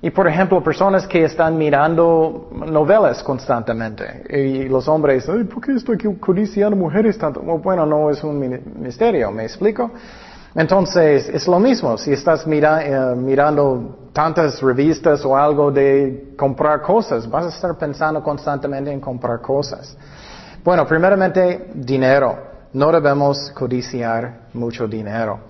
Y 0.00 0.10
por 0.10 0.28
ejemplo, 0.28 0.62
personas 0.62 1.08
que 1.08 1.24
están 1.24 1.58
mirando 1.58 2.50
novelas 2.52 3.22
constantemente. 3.22 4.24
Y 4.30 4.68
los 4.68 4.86
hombres, 4.86 5.28
Ay, 5.28 5.44
¿por 5.44 5.60
qué 5.64 5.72
estoy 5.72 5.98
codiciando 6.20 6.76
mujeres 6.76 7.18
tanto? 7.18 7.40
Bueno, 7.40 7.84
no 7.84 8.08
es 8.10 8.22
un 8.22 8.60
misterio, 8.80 9.32
¿me 9.32 9.42
explico? 9.42 9.90
Entonces, 10.54 11.28
es 11.28 11.48
lo 11.48 11.58
mismo. 11.58 11.98
Si 11.98 12.12
estás 12.12 12.46
eh, 12.46 13.14
mirando 13.16 14.10
tantas 14.12 14.62
revistas 14.62 15.24
o 15.24 15.36
algo 15.36 15.70
de 15.72 16.34
comprar 16.36 16.80
cosas, 16.80 17.28
vas 17.28 17.46
a 17.46 17.48
estar 17.48 17.76
pensando 17.76 18.22
constantemente 18.22 18.92
en 18.92 19.00
comprar 19.00 19.40
cosas. 19.40 19.96
Bueno, 20.64 20.86
primeramente, 20.86 21.70
dinero. 21.74 22.46
No 22.72 22.92
debemos 22.92 23.50
codiciar 23.52 24.48
mucho 24.52 24.86
dinero. 24.86 25.40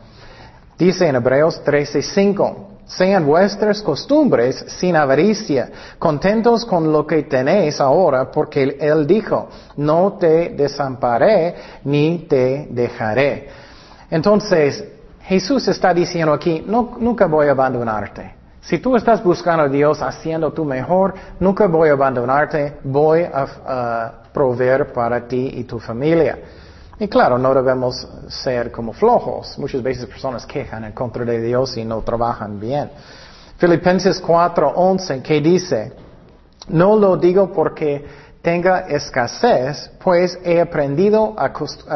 Dice 0.78 1.08
en 1.08 1.16
Hebreos 1.16 1.60
13:5 1.64 2.67
sean 2.88 3.26
vuestras 3.26 3.82
costumbres 3.82 4.64
sin 4.66 4.96
avaricia, 4.96 5.70
contentos 5.98 6.64
con 6.64 6.90
lo 6.90 7.06
que 7.06 7.22
tenéis 7.24 7.80
ahora, 7.80 8.30
porque 8.30 8.76
Él 8.80 9.06
dijo, 9.06 9.48
no 9.76 10.14
te 10.18 10.48
desamparé 10.50 11.54
ni 11.84 12.26
te 12.28 12.66
dejaré. 12.70 13.48
Entonces, 14.10 14.82
Jesús 15.20 15.68
está 15.68 15.92
diciendo 15.92 16.32
aquí, 16.32 16.64
no, 16.66 16.96
nunca 16.98 17.26
voy 17.26 17.48
a 17.48 17.50
abandonarte. 17.50 18.34
Si 18.62 18.78
tú 18.78 18.96
estás 18.96 19.22
buscando 19.22 19.64
a 19.64 19.68
Dios 19.68 20.00
haciendo 20.02 20.52
tu 20.52 20.64
mejor, 20.64 21.14
nunca 21.38 21.66
voy 21.66 21.90
a 21.90 21.92
abandonarte, 21.92 22.78
voy 22.84 23.22
a 23.22 24.22
proveer 24.32 24.92
para 24.92 25.28
ti 25.28 25.50
y 25.54 25.64
tu 25.64 25.78
familia. 25.78 26.38
Y 27.00 27.06
claro, 27.06 27.38
no 27.38 27.54
debemos 27.54 28.08
ser 28.28 28.72
como 28.72 28.92
flojos. 28.92 29.56
Muchas 29.58 29.82
veces 29.82 30.06
personas 30.06 30.44
quejan 30.44 30.84
en 30.84 30.92
contra 30.92 31.24
de 31.24 31.40
Dios 31.40 31.76
y 31.76 31.84
no 31.84 32.00
trabajan 32.02 32.58
bien. 32.58 32.90
Filipenses 33.56 34.22
4:11 34.22 35.22
que 35.22 35.40
dice, 35.40 35.92
no 36.68 36.96
lo 36.96 37.16
digo 37.16 37.52
porque 37.52 38.04
tenga 38.42 38.80
escasez, 38.80 39.90
pues 40.02 40.38
he 40.44 40.60
aprendido 40.60 41.34
a, 41.36 41.52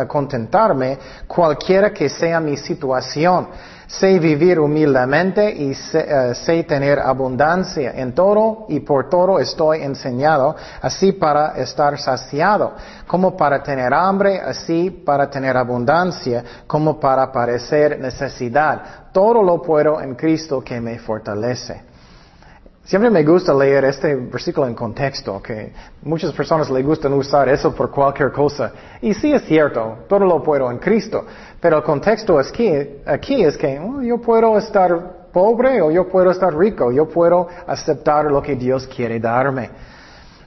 contentarme 0.07 0.99
cualquiera 1.27 1.93
que 1.93 2.09
sea 2.09 2.41
mi 2.41 2.57
situación. 2.57 3.49
Sé 3.93 4.19
vivir 4.19 4.59
humildemente 4.59 5.53
y 5.53 5.73
eh, 5.73 6.35
sé, 6.35 6.65
tener 6.65 6.99
abundancia 6.99 7.93
en 7.95 8.15
todo 8.15 8.65
y 8.71 8.81
por 8.81 9.11
todo 9.11 9.39
estoy 9.39 9.83
enseñado, 9.83 10.57
así 10.81 11.13
para 11.13 11.59
estar 11.59 11.99
saciado, 11.99 12.73
como 13.07 13.37
para 13.37 13.63
tener 13.63 13.93
hambre, 13.93 14.41
así 14.41 14.89
para 14.89 15.29
tener 15.29 15.59
abundancia, 15.59 16.43
como 16.67 16.99
para 16.99 17.31
parecer 17.31 18.01
necesidad. 18.01 19.11
Todo 19.13 19.43
lo 19.43 19.61
puedo 19.61 20.01
en 20.01 20.15
Cristo 20.15 20.63
que 20.65 20.81
me 20.81 20.99
fortalece. 20.99 21.93
Siempre 22.85 23.11
me 23.11 23.23
gusta 23.23 23.55
leer 23.55 23.85
este 23.85 24.17
versículo 24.17 24.67
en 24.67 24.75
contexto, 24.75 25.41
que 25.41 25.73
muchas 26.03 26.33
personas 26.33 26.69
le 26.69 26.83
gustan 26.83 27.13
usar 27.13 27.49
eso 27.49 27.73
por 27.73 27.91
cualquier 27.93 28.33
cosa. 28.33 28.73
Y 29.01 29.15
sí 29.15 29.33
es 29.33 29.45
cierto, 29.45 29.99
todo 30.09 30.21
lo 30.21 30.43
puedo 30.43 30.69
en 30.69 30.79
Cristo. 30.79 31.25
Pero 31.63 31.77
el 31.77 31.85
contexto 31.85 32.41
aquí, 32.41 32.73
aquí 33.07 33.45
es 33.45 33.57
que 33.57 33.79
oh, 33.79 34.03
yo 34.03 34.21
puedo 34.21 34.59
estar 34.59 35.29
pobre 35.33 35.81
o 35.81 35.93
yo 35.93 36.09
puedo 36.09 36.33
estar 36.33 36.53
rico, 36.53 36.91
yo 36.91 37.09
puedo 37.09 37.47
aceptar 37.69 38.25
lo 38.25 38.43
que 38.43 38.57
Dios 38.57 38.89
quiere 38.89 39.21
darme. 39.21 39.71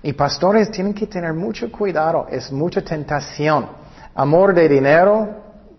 Y 0.04 0.12
pastores 0.12 0.70
tienen 0.70 0.94
que 0.94 1.08
tener 1.08 1.34
mucho 1.34 1.72
cuidado, 1.72 2.28
es 2.30 2.52
mucha 2.52 2.82
tentación. 2.82 3.66
Amor 4.14 4.54
de 4.54 4.68
dinero 4.68 5.30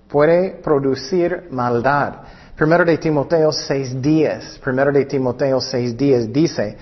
puede 0.08 0.52
producir 0.52 1.48
maldad. 1.50 2.14
Primero 2.56 2.86
de 2.86 2.96
Timoteo 2.96 3.50
6.10, 3.50 4.58
primero 4.60 4.90
de 4.90 5.04
Timoteo 5.04 5.58
6.10 5.58 6.32
dice, 6.32 6.78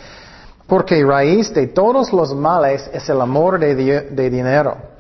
porque 0.69 1.05
raíz 1.05 1.53
de 1.53 1.67
todos 1.67 2.13
los 2.13 2.33
males 2.33 2.89
es 2.93 3.09
el 3.09 3.21
amor 3.21 3.59
de 3.59 4.31
dinero, 4.31 4.94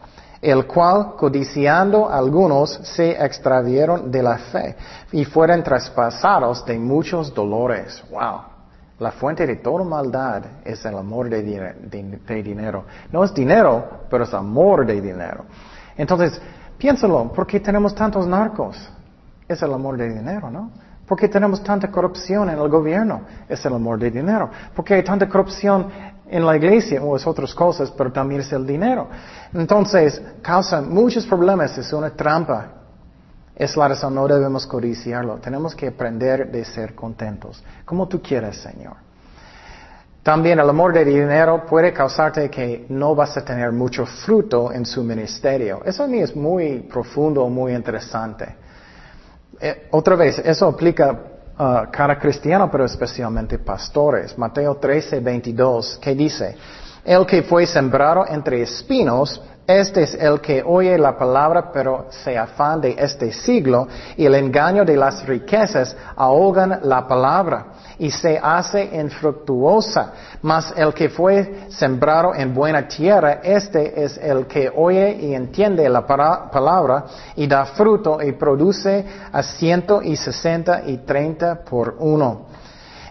el 0.44 0.66
cual, 0.66 1.16
codiciando 1.16 2.10
algunos, 2.10 2.70
se 2.82 3.12
extravieron 3.12 4.10
de 4.10 4.22
la 4.22 4.36
fe 4.36 4.76
y 5.12 5.24
fueron 5.24 5.62
traspasados 5.62 6.64
de 6.66 6.78
muchos 6.78 7.32
dolores. 7.32 8.04
Wow. 8.10 8.40
La 8.98 9.10
fuente 9.10 9.46
de 9.46 9.56
toda 9.56 9.84
maldad 9.84 10.42
es 10.64 10.84
el 10.84 10.96
amor 10.96 11.30
de, 11.30 11.42
dinero. 12.42 12.84
No 13.10 13.24
es 13.24 13.32
dinero, 13.32 14.02
pero 14.10 14.24
es 14.24 14.34
amor 14.34 14.86
de 14.86 15.00
dinero. 15.00 15.46
Entonces, 15.96 16.40
piénsalo, 16.78 17.32
¿por 17.32 17.46
qué 17.46 17.58
tenemos 17.58 17.94
tantos 17.94 18.26
narcos? 18.26 18.76
Es 19.48 19.62
el 19.62 19.72
amor 19.72 19.96
de 19.96 20.10
dinero, 20.10 20.50
¿no? 20.50 20.70
¿Por 21.06 21.18
qué 21.18 21.28
tenemos 21.28 21.62
tanta 21.62 21.90
corrupción 21.90 22.48
en 22.50 22.58
el 22.58 22.68
gobierno? 22.68 23.22
Es 23.48 23.64
el 23.64 23.74
amor 23.74 23.98
de 23.98 24.10
dinero. 24.10 24.50
¿Por 24.74 24.84
qué 24.84 24.94
hay 24.94 25.04
tanta 25.04 25.28
corrupción 25.28 25.88
en 26.34 26.44
la 26.44 26.56
iglesia? 26.56 27.00
O 27.00 27.14
es 27.14 27.24
otras 27.26 27.54
cosas, 27.54 27.92
pero 27.92 28.10
también 28.10 28.40
es 28.40 28.52
el 28.52 28.66
dinero. 28.66 29.08
Entonces, 29.52 30.20
causa 30.42 30.80
muchos 30.80 31.24
problemas, 31.26 31.78
es 31.78 31.92
una 31.92 32.10
trampa. 32.10 32.72
Es 33.54 33.76
la 33.76 33.86
razón, 33.86 34.16
no 34.16 34.26
debemos 34.26 34.66
codiciarlo. 34.66 35.36
Tenemos 35.36 35.76
que 35.76 35.88
aprender 35.88 36.50
de 36.50 36.64
ser 36.64 36.96
contentos, 36.96 37.62
como 37.84 38.08
tú 38.08 38.20
quieres, 38.20 38.56
Señor. 38.56 38.96
También 40.24 40.58
el 40.58 40.68
amor 40.68 40.92
de 40.92 41.04
dinero 41.04 41.64
puede 41.66 41.92
causarte 41.92 42.50
que 42.50 42.86
no 42.88 43.14
vas 43.14 43.36
a 43.36 43.44
tener 43.44 43.70
mucho 43.70 44.04
fruto 44.04 44.72
en 44.72 44.84
su 44.84 45.04
ministerio. 45.04 45.82
Eso 45.84 46.08
mí 46.08 46.18
es 46.18 46.34
muy 46.34 46.80
profundo, 46.80 47.46
muy 47.48 47.74
interesante. 47.74 48.56
Eh, 49.60 49.86
otra 49.92 50.16
vez, 50.16 50.38
eso 50.40 50.66
aplica 50.66 51.16
a 51.56 51.88
cada 51.90 52.18
cristiano, 52.18 52.70
pero 52.70 52.84
especialmente 52.84 53.58
pastores. 53.58 54.36
Mateo 54.36 54.76
13, 54.76 55.20
22, 55.20 55.98
que 56.00 56.14
dice, 56.14 56.56
el 57.04 57.26
que 57.26 57.42
fue 57.42 57.66
sembrado 57.66 58.24
entre 58.26 58.62
espinos, 58.62 59.40
este 59.66 60.02
es 60.02 60.14
el 60.14 60.40
que 60.40 60.62
oye 60.62 60.98
la 60.98 61.16
palabra, 61.16 61.70
pero 61.72 62.06
se 62.10 62.36
afán 62.36 62.80
de 62.80 62.96
este 62.98 63.32
siglo 63.32 63.88
y 64.16 64.26
el 64.26 64.34
engaño 64.34 64.84
de 64.84 64.96
las 64.96 65.26
riquezas 65.26 65.96
ahogan 66.16 66.80
la 66.82 67.08
palabra 67.08 67.73
y 67.98 68.10
se 68.10 68.38
hace 68.42 68.84
infructuosa. 68.84 70.12
Mas 70.42 70.72
el 70.76 70.92
que 70.92 71.08
fue 71.08 71.66
sembrado 71.68 72.34
en 72.34 72.54
buena 72.54 72.86
tierra, 72.86 73.40
este 73.42 74.04
es 74.04 74.18
el 74.18 74.46
que 74.46 74.70
oye 74.74 75.12
y 75.20 75.34
entiende 75.34 75.88
la 75.88 76.06
palabra 76.06 77.04
y 77.36 77.46
da 77.46 77.64
fruto 77.66 78.20
y 78.22 78.32
produce 78.32 79.04
a 79.32 79.42
ciento 79.42 80.02
y 80.02 80.16
sesenta 80.16 80.82
y 80.86 80.98
treinta 80.98 81.64
por 81.64 81.96
uno. 81.98 82.46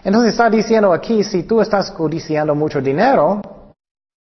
Entonces 0.04 0.32
está 0.32 0.50
diciendo 0.50 0.92
aquí, 0.92 1.24
si 1.24 1.44
tú 1.44 1.60
estás 1.60 1.90
codiciando 1.90 2.54
mucho 2.54 2.80
dinero, 2.80 3.40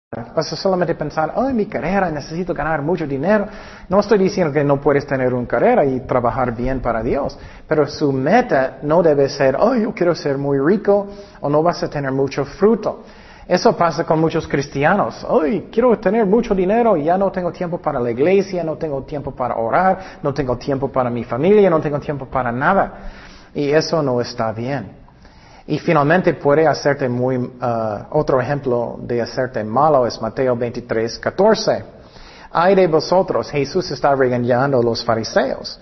Vas 0.10 0.54
a 0.54 0.56
solamente 0.56 0.96
pensar, 0.96 1.34
oh, 1.36 1.50
mi 1.50 1.66
carrera, 1.66 2.10
necesito 2.10 2.54
ganar 2.54 2.82
mucho 2.82 3.06
dinero. 3.06 3.46
No 3.90 4.00
estoy 4.00 4.18
diciendo 4.18 4.54
que 4.54 4.64
no 4.64 4.80
puedes 4.80 5.06
tener 5.06 5.34
una 5.34 5.46
carrera 5.46 5.84
y 5.84 6.00
trabajar 6.00 6.56
bien 6.56 6.80
para 6.80 7.04
Dios, 7.04 7.38
pero 7.68 7.86
su 7.86 8.14
meta 8.14 8.78
no 8.84 9.04
debe 9.04 9.28
ser, 9.28 9.58
oh, 9.60 9.76
yo 9.76 9.94
quiero 9.94 10.16
ser 10.16 10.38
muy 10.38 10.60
rico 10.60 11.08
o 11.42 11.50
no 11.50 11.62
vas 11.62 11.84
a 11.84 11.90
tener 11.90 12.14
mucho 12.14 12.46
fruto. 12.46 13.04
Eso 13.50 13.76
pasa 13.76 14.06
con 14.06 14.22
muchos 14.22 14.48
cristianos. 14.48 15.26
Hoy 15.28 15.68
quiero 15.70 16.00
tener 16.00 16.26
mucho 16.26 16.56
dinero 16.56 16.96
y 16.96 17.04
ya 17.04 17.18
no 17.18 17.30
tengo 17.30 17.52
tiempo 17.52 17.78
para 17.78 18.00
la 18.00 18.10
iglesia, 18.10 18.64
no 18.64 18.78
tengo 18.78 19.04
tiempo 19.04 19.36
para 19.36 19.58
orar, 19.58 20.20
no 20.24 20.34
tengo 20.34 20.58
tiempo 20.58 20.88
para 20.88 21.10
mi 21.10 21.26
familia, 21.26 21.70
no 21.70 21.82
tengo 21.82 22.00
tiempo 22.00 22.28
para 22.28 22.50
nada. 22.54 22.94
Y 23.54 23.72
eso 23.72 24.02
no 24.02 24.22
está 24.22 24.54
bien. 24.54 25.07
Y 25.68 25.80
finalmente 25.80 26.34
puede 26.34 26.66
hacerte 26.66 27.10
muy, 27.10 27.38
uh, 27.38 27.50
otro 28.12 28.40
ejemplo 28.40 28.98
de 29.02 29.22
hacerte 29.22 29.64
malo 29.66 30.08
es 30.08 30.22
Mateo 30.22 30.56
23, 30.56 31.20
14. 31.20 31.84
Ay 32.52 32.74
de 32.76 32.88
vosotros, 32.88 33.50
Jesús 33.52 33.92
está 33.92 34.16
regañando 34.16 34.80
a 34.80 34.84
los 34.84 35.04
fariseos. 35.04 35.78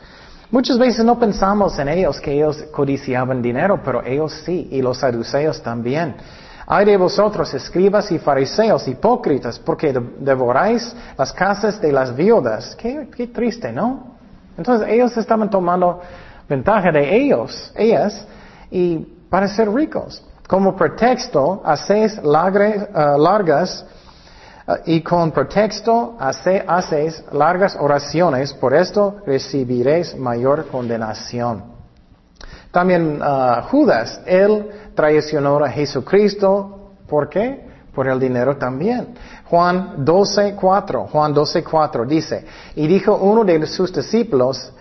Muchas 0.49 0.79
veces 0.79 1.05
no 1.05 1.19
pensamos 1.19 1.77
en 1.77 1.89
ellos 1.89 2.19
que 2.19 2.33
ellos 2.33 2.63
codiciaban 2.71 3.43
dinero, 3.43 3.79
pero 3.83 4.03
ellos 4.03 4.33
sí, 4.43 4.69
y 4.71 4.81
los 4.81 4.97
saduceos 4.97 5.61
también. 5.61 6.15
Ay 6.65 6.85
de 6.85 6.97
vosotros, 6.97 7.53
escribas 7.53 8.11
y 8.11 8.17
fariseos, 8.17 8.87
hipócritas, 8.87 9.59
porque 9.59 9.93
devoráis 10.19 10.95
las 11.15 11.31
casas 11.31 11.79
de 11.79 11.91
las 11.91 12.15
viudas. 12.15 12.75
Qué, 12.75 13.07
qué 13.15 13.27
triste, 13.27 13.71
¿no? 13.71 14.15
Entonces 14.57 14.87
ellos 14.89 15.15
estaban 15.15 15.47
tomando 15.47 16.01
ventaja 16.49 16.91
de 16.91 17.15
ellos, 17.15 17.71
ellas, 17.75 18.25
y 18.71 19.14
para 19.29 19.47
ser 19.47 19.71
ricos. 19.71 20.23
Como 20.47 20.75
pretexto, 20.75 21.61
hacéis 21.65 22.17
eh, 22.17 22.21
largas 22.23 23.85
eh, 24.67 24.73
y 24.85 25.01
con 25.01 25.31
pretexto 25.31 26.15
hacéis 26.19 27.23
largas 27.31 27.75
oraciones, 27.79 28.53
por 28.53 28.75
esto 28.75 29.17
recibiréis 29.25 30.15
mayor 30.15 30.67
condenación. 30.67 31.63
También 32.71 33.21
eh, 33.23 33.61
Judas, 33.71 34.21
él 34.25 34.69
traicionó 34.93 35.57
a 35.63 35.69
Jesucristo, 35.69 36.91
¿por 37.07 37.27
qué? 37.29 37.65
Por 37.95 38.07
el 38.07 38.19
dinero 38.19 38.57
también. 38.57 39.15
Juan 39.45 40.05
12.4, 40.05 41.09
Juan 41.09 41.33
12.4 41.33 42.05
dice, 42.05 42.45
y 42.75 42.85
dijo 42.85 43.15
uno 43.15 43.43
de 43.43 43.65
sus 43.65 43.93
discípulos, 43.93 44.71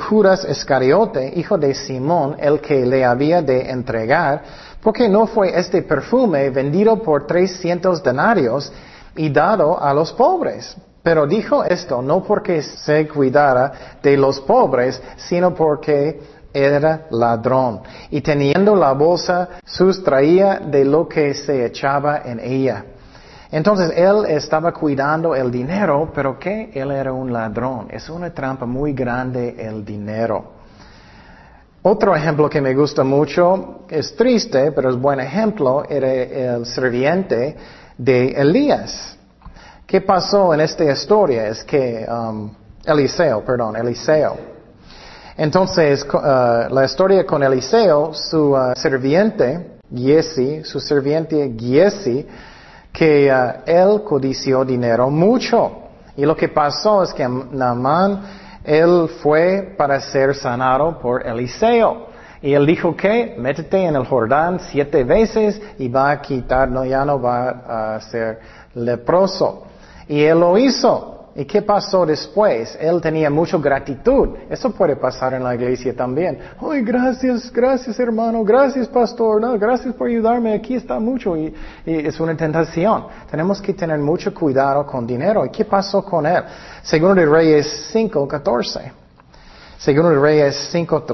Judas 0.00 0.46
Iscariote, 0.48 1.32
hijo 1.36 1.56
de 1.56 1.74
Simón, 1.74 2.36
el 2.38 2.60
que 2.60 2.84
le 2.84 3.04
había 3.04 3.42
de 3.42 3.70
entregar, 3.70 4.42
porque 4.82 5.08
no 5.08 5.26
fue 5.26 5.58
este 5.58 5.82
perfume 5.82 6.50
vendido 6.50 7.02
por 7.02 7.26
trescientos 7.26 8.02
denarios 8.02 8.72
y 9.16 9.30
dado 9.30 9.80
a 9.80 9.92
los 9.94 10.12
pobres. 10.12 10.76
Pero 11.02 11.26
dijo 11.26 11.64
esto 11.64 12.02
no 12.02 12.22
porque 12.22 12.60
se 12.62 13.08
cuidara 13.08 13.98
de 14.02 14.16
los 14.16 14.40
pobres, 14.40 15.00
sino 15.16 15.54
porque 15.54 16.20
era 16.52 17.06
ladrón. 17.10 17.80
Y 18.10 18.20
teniendo 18.20 18.74
la 18.74 18.92
bolsa, 18.92 19.48
sustraía 19.64 20.60
de 20.64 20.84
lo 20.84 21.08
que 21.08 21.34
se 21.34 21.64
echaba 21.64 22.22
en 22.24 22.40
ella. 22.40 22.84
Entonces 23.50 23.92
él 23.96 24.26
estaba 24.28 24.72
cuidando 24.72 25.34
el 25.34 25.50
dinero, 25.50 26.10
pero 26.14 26.38
que 26.38 26.70
él 26.74 26.90
era 26.90 27.12
un 27.12 27.32
ladrón. 27.32 27.88
Es 27.90 28.10
una 28.10 28.32
trampa 28.32 28.66
muy 28.66 28.92
grande 28.92 29.56
el 29.58 29.84
dinero. 29.84 30.58
Otro 31.82 32.14
ejemplo 32.14 32.50
que 32.50 32.60
me 32.60 32.74
gusta 32.74 33.04
mucho, 33.04 33.86
es 33.88 34.14
triste, 34.16 34.72
pero 34.72 34.90
es 34.90 34.96
buen 34.96 35.20
ejemplo, 35.20 35.84
era 35.88 36.12
el 36.12 36.66
serviente 36.66 37.56
de 37.96 38.28
Elías. 38.32 39.16
¿Qué 39.86 40.02
pasó 40.02 40.52
en 40.52 40.60
esta 40.60 40.84
historia? 40.84 41.46
Es 41.46 41.64
que 41.64 42.06
um, 42.06 42.50
Eliseo, 42.84 43.42
perdón, 43.42 43.76
Eliseo. 43.76 44.36
Entonces, 45.36 46.06
uh, 46.12 46.74
la 46.74 46.84
historia 46.84 47.24
con 47.24 47.42
Eliseo, 47.42 48.12
su 48.12 48.52
uh, 48.52 48.74
serviente, 48.74 49.78
Giesi, 49.90 50.64
su 50.64 50.80
serviente 50.80 51.54
Giesi, 51.56 52.26
que 52.92 53.32
uh, 53.32 53.62
él 53.66 54.02
codició 54.02 54.64
dinero 54.64 55.10
mucho. 55.10 55.72
Y 56.16 56.24
lo 56.24 56.36
que 56.36 56.48
pasó 56.48 57.02
es 57.02 57.12
que 57.12 57.28
Naamán, 57.28 58.22
él 58.64 59.08
fue 59.22 59.74
para 59.76 60.00
ser 60.00 60.34
sanado 60.34 60.98
por 60.98 61.26
Eliseo. 61.26 62.08
Y 62.40 62.54
él 62.54 62.66
dijo 62.66 62.96
que 62.96 63.34
métete 63.38 63.84
en 63.84 63.96
el 63.96 64.06
Jordán 64.06 64.60
siete 64.60 65.04
veces 65.04 65.60
y 65.78 65.88
va 65.88 66.10
a 66.10 66.20
quitar, 66.20 66.68
no, 66.68 66.84
ya 66.84 67.04
no 67.04 67.20
va 67.20 67.94
a 67.94 68.00
ser 68.00 68.40
leproso. 68.74 69.64
Y 70.08 70.22
él 70.22 70.40
lo 70.40 70.56
hizo. 70.56 71.17
¿Y 71.38 71.44
qué 71.44 71.62
pasó 71.62 72.04
después? 72.04 72.76
Él 72.80 73.00
tenía 73.00 73.30
mucha 73.30 73.58
gratitud. 73.58 74.30
Eso 74.50 74.72
puede 74.72 74.96
pasar 74.96 75.34
en 75.34 75.44
la 75.44 75.54
iglesia 75.54 75.94
también. 75.94 76.36
Ay, 76.60 76.82
gracias, 76.82 77.52
gracias 77.52 77.96
hermano, 78.00 78.42
gracias 78.42 78.88
pastor, 78.88 79.40
no, 79.40 79.56
gracias 79.56 79.94
por 79.94 80.08
ayudarme, 80.08 80.52
aquí 80.52 80.74
está 80.74 80.98
mucho. 80.98 81.36
Y, 81.36 81.54
es 81.86 82.18
una 82.18 82.36
tentación. 82.36 83.06
Tenemos 83.30 83.62
que 83.62 83.72
tener 83.72 84.00
mucho 84.00 84.34
cuidado 84.34 84.84
con 84.84 85.06
dinero. 85.06 85.46
¿Y 85.46 85.50
qué 85.50 85.64
pasó 85.64 86.04
con 86.04 86.26
él? 86.26 86.42
Segundo 86.82 87.14
de 87.14 87.26
Reyes 87.26 87.88
5, 87.92 88.26
14. 88.26 88.92
Segundo 89.78 90.10
de 90.10 90.18
Reyes 90.18 90.56
5, 90.72 91.04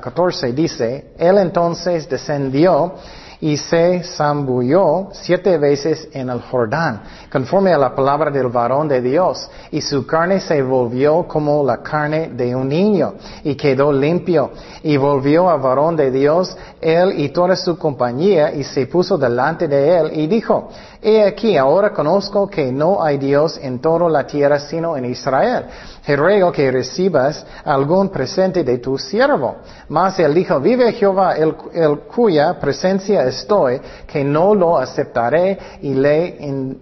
14 0.00 0.52
dice, 0.54 1.12
él 1.18 1.36
entonces 1.36 2.08
descendió 2.08 2.94
y 3.40 3.56
se 3.56 4.02
zambulló 4.02 5.08
siete 5.12 5.58
veces 5.58 6.08
en 6.12 6.28
el 6.28 6.40
Jordán, 6.40 7.02
conforme 7.30 7.72
a 7.72 7.78
la 7.78 7.94
palabra 7.94 8.30
del 8.30 8.48
varón 8.48 8.88
de 8.88 9.00
Dios, 9.00 9.48
y 9.70 9.80
su 9.80 10.06
carne 10.06 10.40
se 10.40 10.60
volvió 10.62 11.26
como 11.28 11.64
la 11.64 11.82
carne 11.82 12.30
de 12.34 12.54
un 12.54 12.68
niño, 12.68 13.14
y 13.44 13.54
quedó 13.54 13.92
limpio, 13.92 14.50
y 14.82 14.96
volvió 14.96 15.48
a 15.48 15.56
varón 15.56 15.96
de 15.96 16.10
Dios, 16.10 16.56
él 16.80 17.14
y 17.16 17.28
toda 17.28 17.54
su 17.54 17.78
compañía, 17.78 18.52
y 18.52 18.64
se 18.64 18.86
puso 18.86 19.16
delante 19.16 19.68
de 19.68 19.98
él, 19.98 20.10
y 20.14 20.26
dijo, 20.26 20.70
He 21.00 21.22
aquí, 21.22 21.56
ahora 21.56 21.92
conozco 21.92 22.48
que 22.48 22.72
no 22.72 23.00
hay 23.00 23.18
Dios 23.18 23.56
en 23.62 23.78
toda 23.78 24.08
la 24.08 24.26
tierra 24.26 24.58
sino 24.58 24.96
en 24.96 25.04
Israel. 25.04 25.66
Te 26.04 26.16
ruego 26.16 26.50
que 26.50 26.72
recibas 26.72 27.46
algún 27.64 28.08
presente 28.08 28.64
de 28.64 28.78
tu 28.78 28.98
siervo. 28.98 29.58
Mas 29.88 30.18
él 30.18 30.34
dijo, 30.34 30.58
vive 30.58 30.92
Jehová, 30.92 31.36
el, 31.36 31.54
cuya 32.14 32.58
presencia 32.58 33.22
estoy, 33.24 33.80
que 34.06 34.24
no 34.24 34.54
lo 34.54 34.76
aceptaré, 34.76 35.58
y 35.82 35.94
le 35.94 36.36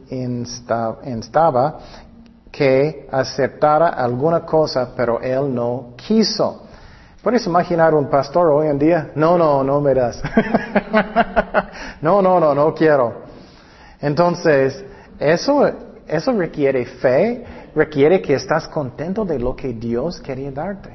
instaba 0.08 1.78
que 2.50 3.06
aceptara 3.12 3.88
alguna 3.88 4.46
cosa, 4.46 4.92
pero 4.96 5.20
él 5.20 5.54
no 5.54 5.88
quiso. 5.94 6.62
¿Puedes 7.22 7.46
imaginar 7.46 7.94
un 7.94 8.08
pastor 8.08 8.46
hoy 8.46 8.68
en 8.68 8.78
día? 8.78 9.10
No, 9.14 9.36
no, 9.36 9.62
no 9.62 9.80
me 9.80 9.92
das. 9.92 10.22
no, 12.00 12.22
no, 12.22 12.40
no, 12.40 12.54
no 12.54 12.72
quiero. 12.72 13.25
Entonces, 14.00 14.84
eso, 15.18 15.70
eso 16.06 16.32
requiere 16.32 16.84
fe, 16.84 17.44
requiere 17.74 18.20
que 18.20 18.34
estás 18.34 18.68
contento 18.68 19.24
de 19.24 19.38
lo 19.38 19.54
que 19.54 19.72
Dios 19.72 20.20
quería 20.20 20.50
darte. 20.50 20.90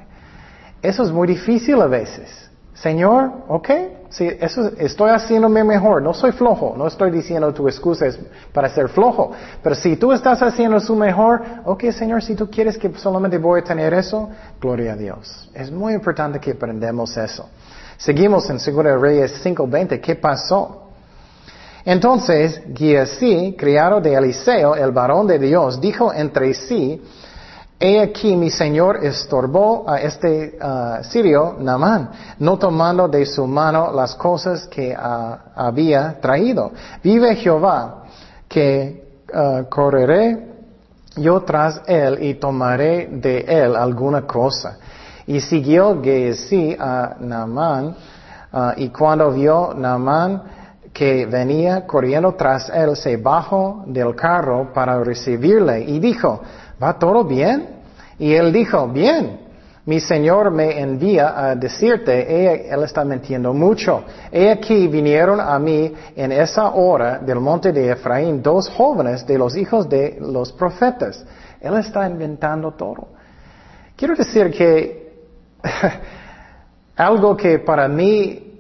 Eso 0.82 1.04
es 1.04 1.12
muy 1.12 1.28
difícil 1.28 1.80
a 1.82 1.88
veces. 1.88 2.50
Señor, 2.74 3.32
ok, 3.48 3.70
sí, 4.10 4.28
eso, 4.40 4.72
estoy 4.78 5.12
haciéndome 5.12 5.64
mejor, 5.64 6.02
no 6.02 6.14
soy 6.14 6.32
flojo, 6.32 6.74
no 6.76 6.88
estoy 6.88 7.12
diciendo 7.12 7.54
tu 7.54 7.68
excusa 7.68 8.08
es 8.08 8.18
para 8.54 8.70
ser 8.70 8.88
flojo, 8.88 9.32
pero 9.62 9.76
si 9.76 9.98
tú 9.98 10.12
estás 10.12 10.42
haciendo 10.42 10.80
su 10.80 10.96
mejor, 10.96 11.44
ok 11.66 11.92
Señor, 11.92 12.24
si 12.24 12.34
tú 12.34 12.50
quieres 12.50 12.78
que 12.78 12.92
solamente 12.98 13.38
voy 13.38 13.60
a 13.60 13.64
tener 13.64 13.94
eso, 13.94 14.30
gloria 14.60 14.94
a 14.94 14.96
Dios. 14.96 15.52
Es 15.54 15.70
muy 15.70 15.94
importante 15.94 16.40
que 16.40 16.52
aprendamos 16.52 17.16
eso. 17.18 17.50
Seguimos 17.98 18.50
en 18.50 18.56
2 18.58 19.00
Reyes 19.00 19.46
5.20, 19.46 20.00
¿qué 20.02 20.16
pasó? 20.16 20.91
Entonces, 21.86 22.62
Giesi, 22.74 23.56
criado 23.58 24.00
de 24.00 24.14
Eliseo, 24.14 24.76
el 24.76 24.92
varón 24.92 25.28
de 25.28 25.40
Dios, 25.40 25.82
dijo 25.82 26.14
entre 26.14 26.54
sí, 26.54 27.02
He 27.84 28.00
aquí 28.00 28.36
mi 28.38 28.52
Señor 28.52 29.04
estorbó 29.04 29.90
a 29.90 30.00
este 30.00 30.56
uh, 30.62 31.04
sirio, 31.04 31.56
Naamán, 31.58 32.12
no 32.38 32.60
tomando 32.60 33.08
de 33.08 33.26
su 33.26 33.48
mano 33.48 33.92
las 33.92 34.14
cosas 34.14 34.68
que 34.68 34.96
uh, 34.96 35.36
había 35.56 36.22
traído. 36.22 36.72
Vive 37.04 37.36
Jehová, 37.38 38.04
que 38.48 39.24
uh, 39.34 39.68
correré 39.68 40.48
yo 41.16 41.42
tras 41.42 41.82
él 41.88 42.20
y 42.22 42.36
tomaré 42.36 43.08
de 43.12 43.40
él 43.48 43.76
alguna 43.76 44.28
cosa. 44.28 44.78
Y 45.26 45.42
siguió 45.42 46.04
Giesi 46.04 46.78
a 46.80 47.16
Naamán, 47.20 47.96
y 48.78 48.90
cuando 48.90 49.32
vio 49.32 49.74
Naamán 49.74 50.44
que 50.94 51.26
venía 51.26 51.86
corriendo 51.88 52.34
tras 52.34 52.70
él 52.70 52.96
se 52.96 53.18
bajó 53.18 53.84
del 53.88 54.16
carro 54.16 54.72
para 54.74 55.04
recibirle 55.04 55.82
y 55.82 56.00
dijo, 56.00 56.42
¿va 56.82 56.98
todo 57.00 57.24
bien? 57.24 57.82
Y 58.20 58.34
él 58.34 58.52
dijo, 58.52 58.88
bien, 58.88 59.40
mi 59.86 60.00
Señor 60.00 60.52
me 60.52 60.80
envía 60.80 61.34
a 61.36 61.56
decirte, 61.56 62.70
él 62.72 62.84
está 62.84 63.04
mintiendo 63.04 63.54
mucho. 63.54 64.04
He 64.32 64.52
aquí 64.52 64.88
vinieron 64.88 65.40
a 65.40 65.58
mí 65.58 65.92
en 66.16 66.32
esa 66.32 66.70
hora 66.70 67.18
del 67.18 67.40
monte 67.40 67.72
de 67.72 67.92
Efraín 67.92 68.44
dos 68.44 68.70
jóvenes 68.70 69.26
de 69.26 69.38
los 69.38 69.56
hijos 69.58 69.90
de 69.90 70.18
los 70.20 70.52
profetas. 70.52 71.26
Él 71.60 71.76
está 71.78 72.08
inventando 72.08 72.72
todo. 72.74 73.08
Quiero 73.96 74.16
decir 74.16 74.52
que 74.52 75.14
algo 76.96 77.36
que 77.36 77.60
para 77.60 77.88
mí 77.88 78.51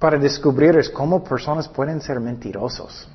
para 0.00 0.18
descubrir 0.18 0.76
es 0.78 0.88
cómo 0.88 1.22
personas 1.22 1.68
pueden 1.68 2.00
ser 2.00 2.18
mentirosos. 2.18 3.06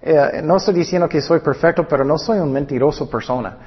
Eh, 0.00 0.40
no 0.44 0.56
estoy 0.56 0.74
diciendo 0.74 1.08
que 1.08 1.20
soy 1.20 1.40
perfecto, 1.40 1.86
pero 1.88 2.04
no 2.04 2.16
soy 2.16 2.38
un 2.38 2.52
mentiroso 2.52 3.10
persona. 3.10 3.58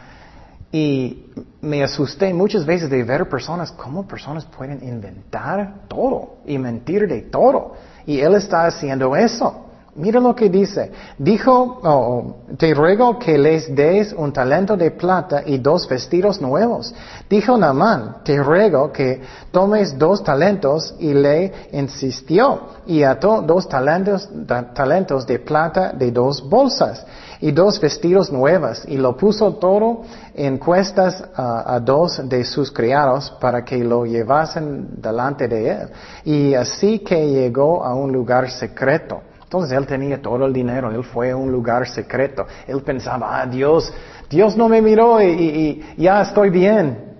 Y 0.71 1.25
me 1.61 1.83
asusté 1.83 2.33
muchas 2.33 2.65
veces 2.65 2.89
de 2.89 3.03
ver 3.03 3.27
personas, 3.27 3.73
cómo 3.73 4.07
personas 4.07 4.45
pueden 4.45 4.81
inventar 4.81 5.81
todo 5.89 6.37
y 6.45 6.57
mentir 6.57 7.05
de 7.05 7.23
todo. 7.23 7.73
Y 8.05 8.21
él 8.21 8.35
está 8.35 8.65
haciendo 8.65 9.15
eso. 9.15 9.68
Mira 9.95 10.19
lo 10.19 10.35
que 10.35 10.49
dice. 10.49 10.91
Dijo, 11.17 11.79
oh, 11.83 12.35
te 12.57 12.73
ruego 12.73 13.17
que 13.17 13.37
les 13.37 13.73
des 13.75 14.13
un 14.13 14.31
talento 14.31 14.77
de 14.77 14.91
plata 14.91 15.41
y 15.45 15.57
dos 15.57 15.87
vestidos 15.87 16.39
nuevos. 16.39 16.93
Dijo 17.29 17.57
Naamán, 17.57 18.17
te 18.23 18.37
ruego 18.41 18.91
que 18.91 19.21
tomes 19.51 19.97
dos 19.97 20.23
talentos 20.23 20.95
y 20.99 21.13
le 21.13 21.51
insistió 21.71 22.61
y 22.85 23.03
ató 23.03 23.41
dos 23.41 23.67
talentos, 23.67 24.29
talentos 24.73 25.25
de 25.25 25.39
plata 25.39 25.91
de 25.91 26.11
dos 26.11 26.47
bolsas 26.47 27.05
y 27.41 27.51
dos 27.51 27.79
vestidos 27.79 28.31
nuevos 28.31 28.83
y 28.87 28.97
lo 28.97 29.15
puso 29.17 29.55
todo 29.55 30.01
en 30.35 30.57
cuestas 30.57 31.23
a 31.35 31.79
dos 31.79 32.21
de 32.27 32.43
sus 32.43 32.71
criados 32.71 33.31
para 33.39 33.65
que 33.65 33.77
lo 33.77 34.05
llevasen 34.05 35.01
delante 35.01 35.47
de 35.47 35.69
él. 35.69 35.89
Y 36.25 36.53
así 36.53 36.99
que 36.99 37.27
llegó 37.27 37.83
a 37.83 37.93
un 37.95 38.11
lugar 38.11 38.49
secreto. 38.51 39.21
Entonces 39.49 39.75
él 39.75 39.87
tenía 39.87 40.21
todo 40.21 40.45
el 40.45 40.53
dinero, 40.53 40.91
él 40.91 41.03
fue 41.03 41.31
a 41.31 41.35
un 41.35 41.51
lugar 41.51 41.89
secreto. 41.89 42.45
Él 42.67 42.83
pensaba, 42.83 43.41
ah, 43.41 43.47
Dios, 43.47 43.91
Dios 44.29 44.55
no 44.55 44.69
me 44.69 44.79
miró 44.79 45.19
y, 45.19 45.83
ya 45.97 46.21
estoy 46.21 46.51
bien. 46.51 47.15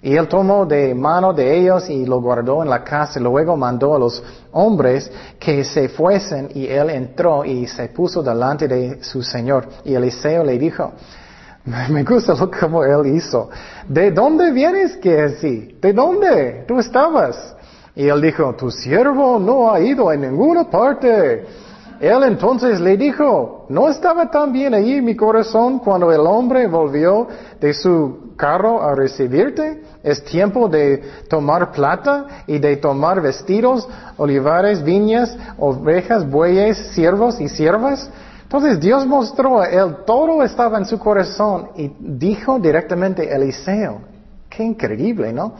Y 0.00 0.16
él 0.16 0.26
tomó 0.28 0.64
de 0.64 0.94
mano 0.94 1.34
de 1.34 1.58
ellos 1.58 1.90
y 1.90 2.06
lo 2.06 2.22
guardó 2.22 2.62
en 2.62 2.70
la 2.70 2.82
casa. 2.82 3.20
Luego 3.20 3.54
mandó 3.54 3.96
a 3.96 3.98
los 3.98 4.24
hombres 4.52 5.12
que 5.38 5.62
se 5.62 5.90
fuesen 5.90 6.52
y 6.54 6.66
él 6.66 6.88
entró 6.88 7.44
y 7.44 7.66
se 7.66 7.88
puso 7.88 8.22
delante 8.22 8.66
de 8.66 9.04
su 9.04 9.22
Señor. 9.22 9.68
Y 9.84 9.92
Eliseo 9.92 10.42
le 10.42 10.58
dijo, 10.58 10.90
me 11.90 12.02
gusta 12.02 12.32
lo 12.32 12.50
como 12.50 12.82
él 12.82 13.14
hizo. 13.14 13.50
¿De 13.86 14.10
dónde 14.10 14.52
vienes 14.52 14.96
que 14.96 15.20
así? 15.20 15.76
¿De 15.82 15.92
dónde? 15.92 16.64
¿Tú 16.66 16.78
estabas? 16.78 17.56
Y 18.00 18.08
él 18.08 18.22
dijo, 18.22 18.54
tu 18.54 18.70
siervo 18.70 19.38
no 19.38 19.70
ha 19.70 19.78
ido 19.78 20.08
a 20.08 20.16
ninguna 20.16 20.64
parte. 20.64 21.44
Él 22.00 22.22
entonces 22.22 22.80
le 22.80 22.96
dijo, 22.96 23.66
¿no 23.68 23.90
estaba 23.90 24.30
tan 24.30 24.54
bien 24.54 24.72
allí 24.72 25.02
mi 25.02 25.14
corazón 25.14 25.80
cuando 25.80 26.10
el 26.10 26.20
hombre 26.20 26.66
volvió 26.66 27.28
de 27.60 27.74
su 27.74 28.32
carro 28.36 28.82
a 28.82 28.94
recibirte? 28.94 29.82
Es 30.02 30.24
tiempo 30.24 30.66
de 30.66 31.02
tomar 31.28 31.72
plata 31.72 32.24
y 32.46 32.58
de 32.58 32.78
tomar 32.78 33.20
vestidos, 33.20 33.86
olivares, 34.16 34.82
viñas, 34.82 35.36
ovejas, 35.58 36.26
bueyes, 36.26 36.78
siervos 36.94 37.38
y 37.38 37.50
siervas. 37.50 38.10
Entonces 38.44 38.80
Dios 38.80 39.06
mostró, 39.06 39.62
él 39.62 39.98
todo 40.06 40.42
estaba 40.42 40.78
en 40.78 40.86
su 40.86 40.98
corazón 40.98 41.68
y 41.76 41.92
dijo 41.98 42.58
directamente 42.58 43.30
Eliseo. 43.30 44.00
Qué 44.48 44.64
increíble, 44.64 45.34
¿no? 45.34 45.52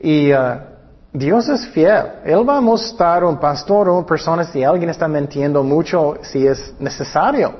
Y 0.00 0.32
uh, 0.32 0.77
Dios 1.12 1.48
es 1.48 1.66
fiel. 1.68 2.20
Él 2.24 2.48
va 2.48 2.58
a 2.58 2.60
mostrar 2.60 3.24
un 3.24 3.38
pastor 3.38 3.88
o 3.88 3.96
una 3.96 4.06
persona 4.06 4.44
si 4.44 4.62
alguien 4.62 4.90
está 4.90 5.08
mintiendo 5.08 5.62
mucho, 5.62 6.18
si 6.22 6.46
es 6.46 6.74
necesario. 6.78 7.54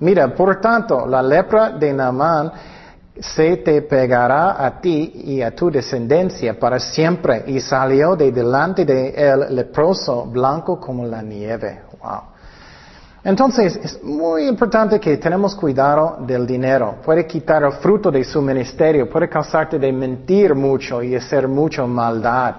Mira, 0.00 0.34
por 0.34 0.60
tanto, 0.60 1.06
la 1.06 1.22
lepra 1.22 1.70
de 1.70 1.92
Naamán 1.92 2.52
se 3.18 3.56
te 3.56 3.80
pegará 3.80 4.62
a 4.64 4.78
ti 4.78 5.10
y 5.24 5.40
a 5.40 5.54
tu 5.54 5.70
descendencia 5.70 6.58
para 6.58 6.78
siempre. 6.78 7.44
Y 7.46 7.60
salió 7.60 8.14
de 8.14 8.30
delante 8.30 8.84
de 8.84 9.08
él 9.08 9.46
leproso, 9.54 10.26
blanco 10.26 10.78
como 10.78 11.06
la 11.06 11.22
nieve. 11.22 11.80
Wow. 12.02 12.35
Entonces, 13.26 13.74
es 13.82 14.00
muy 14.04 14.46
importante 14.46 15.00
que 15.00 15.16
tenemos 15.16 15.56
cuidado 15.56 16.18
del 16.20 16.46
dinero. 16.46 16.98
Puede 17.04 17.26
quitar 17.26 17.64
el 17.64 17.72
fruto 17.72 18.08
de 18.08 18.22
su 18.22 18.40
ministerio, 18.40 19.10
puede 19.10 19.28
causarte 19.28 19.80
de 19.80 19.92
mentir 19.92 20.54
mucho 20.54 21.02
y 21.02 21.16
hacer 21.16 21.48
mucha 21.48 21.84
maldad. 21.86 22.54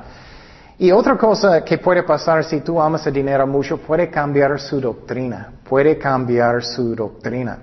Y 0.77 0.91
otra 0.91 1.17
cosa 1.17 1.63
que 1.63 1.77
puede 1.77 2.03
pasar 2.03 2.43
si 2.43 2.59
tú 2.59 2.81
amas 2.81 3.07
el 3.07 3.13
dinero 3.13 3.47
mucho, 3.47 3.77
puede 3.77 4.09
cambiar 4.09 4.59
su 4.59 4.81
doctrina, 4.81 5.53
puede 5.63 5.97
cambiar 5.97 6.61
su 6.61 6.93
doctrina. 6.93 7.59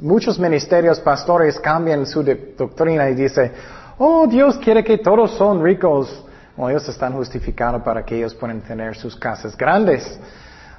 Muchos 0.00 0.40
ministerios 0.40 0.98
pastores 0.98 1.60
cambian 1.60 2.04
su 2.04 2.24
doctrina 2.24 3.08
y 3.10 3.14
dicen, 3.14 3.52
oh, 3.96 4.26
Dios 4.26 4.58
quiere 4.58 4.82
que 4.82 4.98
todos 4.98 5.36
son 5.36 5.62
ricos. 5.62 6.24
Bueno, 6.56 6.70
ellos 6.70 6.88
están 6.88 7.12
justificando 7.12 7.80
para 7.84 8.04
que 8.04 8.16
ellos 8.16 8.34
puedan 8.34 8.60
tener 8.60 8.96
sus 8.96 9.14
casas 9.14 9.56
grandes. 9.56 10.18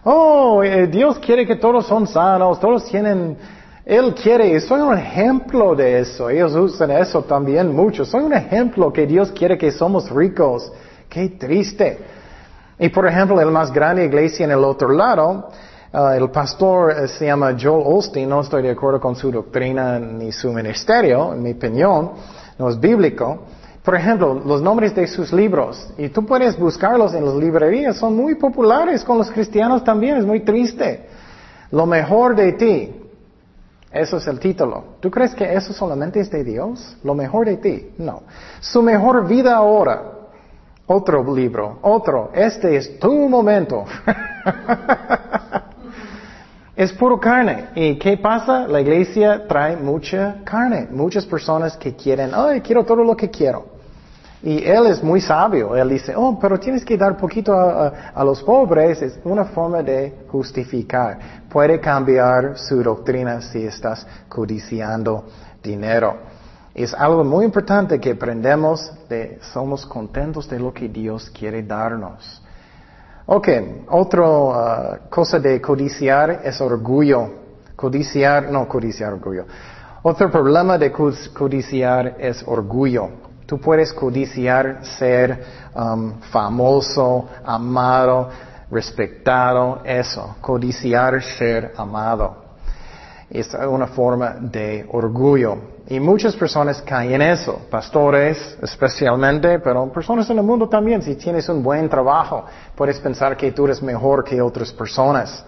Oh, 0.04 0.64
eh, 0.64 0.88
Dios 0.88 1.20
quiere 1.20 1.46
que 1.46 1.58
todos 1.58 1.86
son 1.86 2.08
sanos, 2.08 2.60
todos 2.60 2.86
tienen, 2.86 3.38
Él 3.86 4.16
quiere, 4.16 4.58
soy 4.62 4.80
un 4.80 4.98
ejemplo 4.98 5.76
de 5.76 6.00
eso, 6.00 6.30
ellos 6.30 6.56
usan 6.56 6.92
eso 6.92 7.22
también 7.24 7.76
mucho, 7.76 8.06
soy 8.06 8.24
un 8.24 8.34
ejemplo 8.34 8.94
que 8.94 9.06
Dios 9.06 9.32
quiere 9.32 9.58
que 9.58 9.72
somos 9.72 10.10
ricos, 10.10 10.72
qué 11.10 11.30
triste. 11.30 12.00
Y 12.80 12.88
por 12.90 13.06
ejemplo, 13.08 13.42
el 13.42 13.52
más 13.52 13.74
grande 13.74 14.06
iglesia 14.06 14.46
en 14.46 14.52
el 14.52 14.64
otro 14.64 14.90
lado, 14.90 15.50
uh, 15.92 16.08
el 16.16 16.30
pastor 16.32 16.92
eh, 16.92 17.08
se 17.10 17.26
llama 17.26 17.58
Joel 17.60 17.84
Osteen, 17.86 18.30
no 18.30 18.40
estoy 18.40 18.64
de 18.64 18.72
acuerdo 18.72 19.02
con 19.02 19.18
su 19.18 19.30
doctrina 19.30 20.00
ni 20.00 20.32
su 20.32 20.54
ministerio, 20.54 21.34
en 21.34 21.44
mi 21.44 21.52
opinión, 21.52 22.12
no 22.58 22.70
es 22.70 22.80
bíblico. 22.80 23.40
Por 23.90 23.98
ejemplo, 23.98 24.40
los 24.46 24.62
nombres 24.62 24.94
de 24.94 25.08
sus 25.08 25.34
libros, 25.34 25.92
y 25.98 26.10
tú 26.10 26.24
puedes 26.24 26.60
buscarlos 26.60 27.16
en 27.16 27.26
las 27.26 27.34
librerías, 27.34 27.98
son 27.98 28.16
muy 28.16 28.36
populares 28.36 29.04
con 29.04 29.18
los 29.18 29.32
cristianos 29.32 29.84
también, 29.84 30.18
es 30.18 30.26
muy 30.28 30.42
triste. 30.42 31.08
Lo 31.72 31.88
mejor 31.88 32.36
de 32.36 32.54
ti, 32.54 32.96
eso 33.92 34.18
es 34.18 34.28
el 34.28 34.40
título. 34.40 34.84
¿Tú 35.00 35.10
crees 35.10 35.34
que 35.34 35.56
eso 35.56 35.74
solamente 35.74 36.20
es 36.20 36.30
de 36.30 36.44
Dios? 36.44 36.98
Lo 37.04 37.16
mejor 37.16 37.48
de 37.48 37.58
ti. 37.58 37.90
No. 37.98 38.22
Su 38.60 38.84
mejor 38.84 39.28
vida 39.28 39.56
ahora. 39.56 40.04
Otro 40.86 41.24
libro. 41.34 41.80
Otro. 41.82 42.30
Este 42.36 42.76
es 42.76 43.00
tu 43.00 43.28
momento. 43.28 43.86
es 46.76 46.94
puro 46.94 47.20
carne. 47.20 47.70
¿Y 47.74 47.98
qué 47.98 48.18
pasa? 48.18 48.68
La 48.68 48.82
iglesia 48.82 49.48
trae 49.48 49.78
mucha 49.78 50.44
carne. 50.44 50.90
Muchas 50.92 51.26
personas 51.26 51.76
que 51.76 51.96
quieren, 51.96 52.34
ay, 52.36 52.62
quiero 52.62 52.86
todo 52.86 53.04
lo 53.04 53.18
que 53.18 53.32
quiero. 53.32 53.79
Y 54.42 54.64
él 54.64 54.88
es 54.88 55.04
muy 55.04 55.20
sabio. 55.20 55.76
Él 55.76 55.90
dice, 55.90 56.14
oh, 56.16 56.38
pero 56.40 56.58
tienes 56.60 56.86
que 56.86 56.98
dar 56.98 57.18
poquito 57.18 57.54
a, 57.54 58.24
los 58.24 58.42
pobres. 58.42 59.02
Es 59.02 59.20
una 59.26 59.46
forma 59.46 59.84
de 59.84 60.26
justificar. 60.30 61.20
Puede 61.50 61.80
cambiar 61.80 62.58
su 62.58 62.82
doctrina 62.82 63.42
si 63.42 63.66
estás 63.66 64.08
codiciando 64.30 65.26
dinero. 65.62 66.16
Es 66.74 66.94
algo 66.94 67.26
muy 67.26 67.44
importante 67.44 68.00
que 68.00 68.12
aprendemos 68.12 68.92
de 69.10 69.40
somos 69.52 69.86
contentos 69.86 70.48
de 70.48 70.60
lo 70.60 70.74
que 70.74 70.88
Dios 70.88 71.30
quiere 71.30 71.64
darnos. 71.64 72.42
Ok, 73.26 73.48
otra 73.90 74.24
uh, 74.24 75.10
cosa 75.10 75.38
de 75.40 75.60
codiciar 75.60 76.42
es 76.44 76.62
orgullo. 76.62 77.30
Codiciar, 77.76 78.50
no 78.50 78.68
codiciar 78.68 79.14
orgullo. 79.14 79.46
Otro 80.02 80.32
problema 80.32 80.78
de 80.78 80.92
codiciar 80.92 82.16
es 82.20 82.42
orgullo. 82.48 83.29
Tú 83.50 83.60
puedes 83.60 83.92
codiciar 83.94 84.86
ser 84.86 85.44
um, 85.74 86.20
famoso, 86.32 87.28
amado, 87.44 88.30
respetado, 88.70 89.82
eso, 89.84 90.36
codiciar 90.40 91.20
ser 91.24 91.74
amado. 91.76 92.44
Es 93.28 93.52
una 93.56 93.88
forma 93.88 94.36
de 94.40 94.88
orgullo. 94.92 95.80
Y 95.88 96.00
muchas 96.00 96.36
personas 96.36 96.84
caen 96.84 97.14
en 97.14 97.22
eso, 97.24 97.62
pastores 97.72 98.56
especialmente, 98.62 99.58
pero 99.58 99.92
personas 99.92 100.30
en 100.30 100.38
el 100.38 100.44
mundo 100.44 100.70
también. 100.70 101.02
Si 101.02 101.16
tienes 101.16 101.50
un 101.50 101.64
buen 101.64 101.90
trabajo, 101.90 102.46
puedes 102.76 103.00
pensar 103.00 103.36
que 103.36 103.52
tú 103.52 103.66
eres 103.66 103.82
mejor 103.82 104.24
que 104.24 104.40
otras 104.40 104.72
personas. 104.72 105.44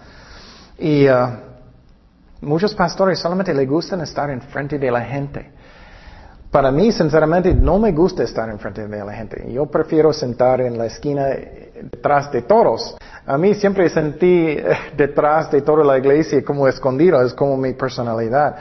Y 0.76 1.08
uh, 1.08 1.36
muchos 2.40 2.74
pastores 2.74 3.20
solamente 3.20 3.54
les 3.54 3.68
gustan 3.68 4.00
estar 4.00 4.28
enfrente 4.28 4.76
de 4.76 4.90
la 4.90 5.02
gente. 5.02 5.61
Para 6.52 6.70
mí, 6.70 6.92
sinceramente, 6.92 7.54
no 7.54 7.78
me 7.78 7.92
gusta 7.92 8.24
estar 8.24 8.46
enfrente 8.50 8.86
de 8.86 9.02
la 9.02 9.14
gente. 9.14 9.50
Yo 9.50 9.64
prefiero 9.64 10.12
sentar 10.12 10.60
en 10.60 10.76
la 10.76 10.84
esquina 10.84 11.28
detrás 11.28 12.30
de 12.30 12.42
todos. 12.42 12.94
A 13.24 13.38
mí 13.38 13.54
siempre 13.54 13.88
sentí 13.88 14.48
eh, 14.50 14.64
detrás 14.96 15.50
de 15.50 15.62
toda 15.62 15.82
la 15.82 15.96
iglesia 15.96 16.44
como 16.44 16.68
escondido, 16.68 17.22
es 17.22 17.32
como 17.32 17.56
mi 17.56 17.72
personalidad. 17.72 18.54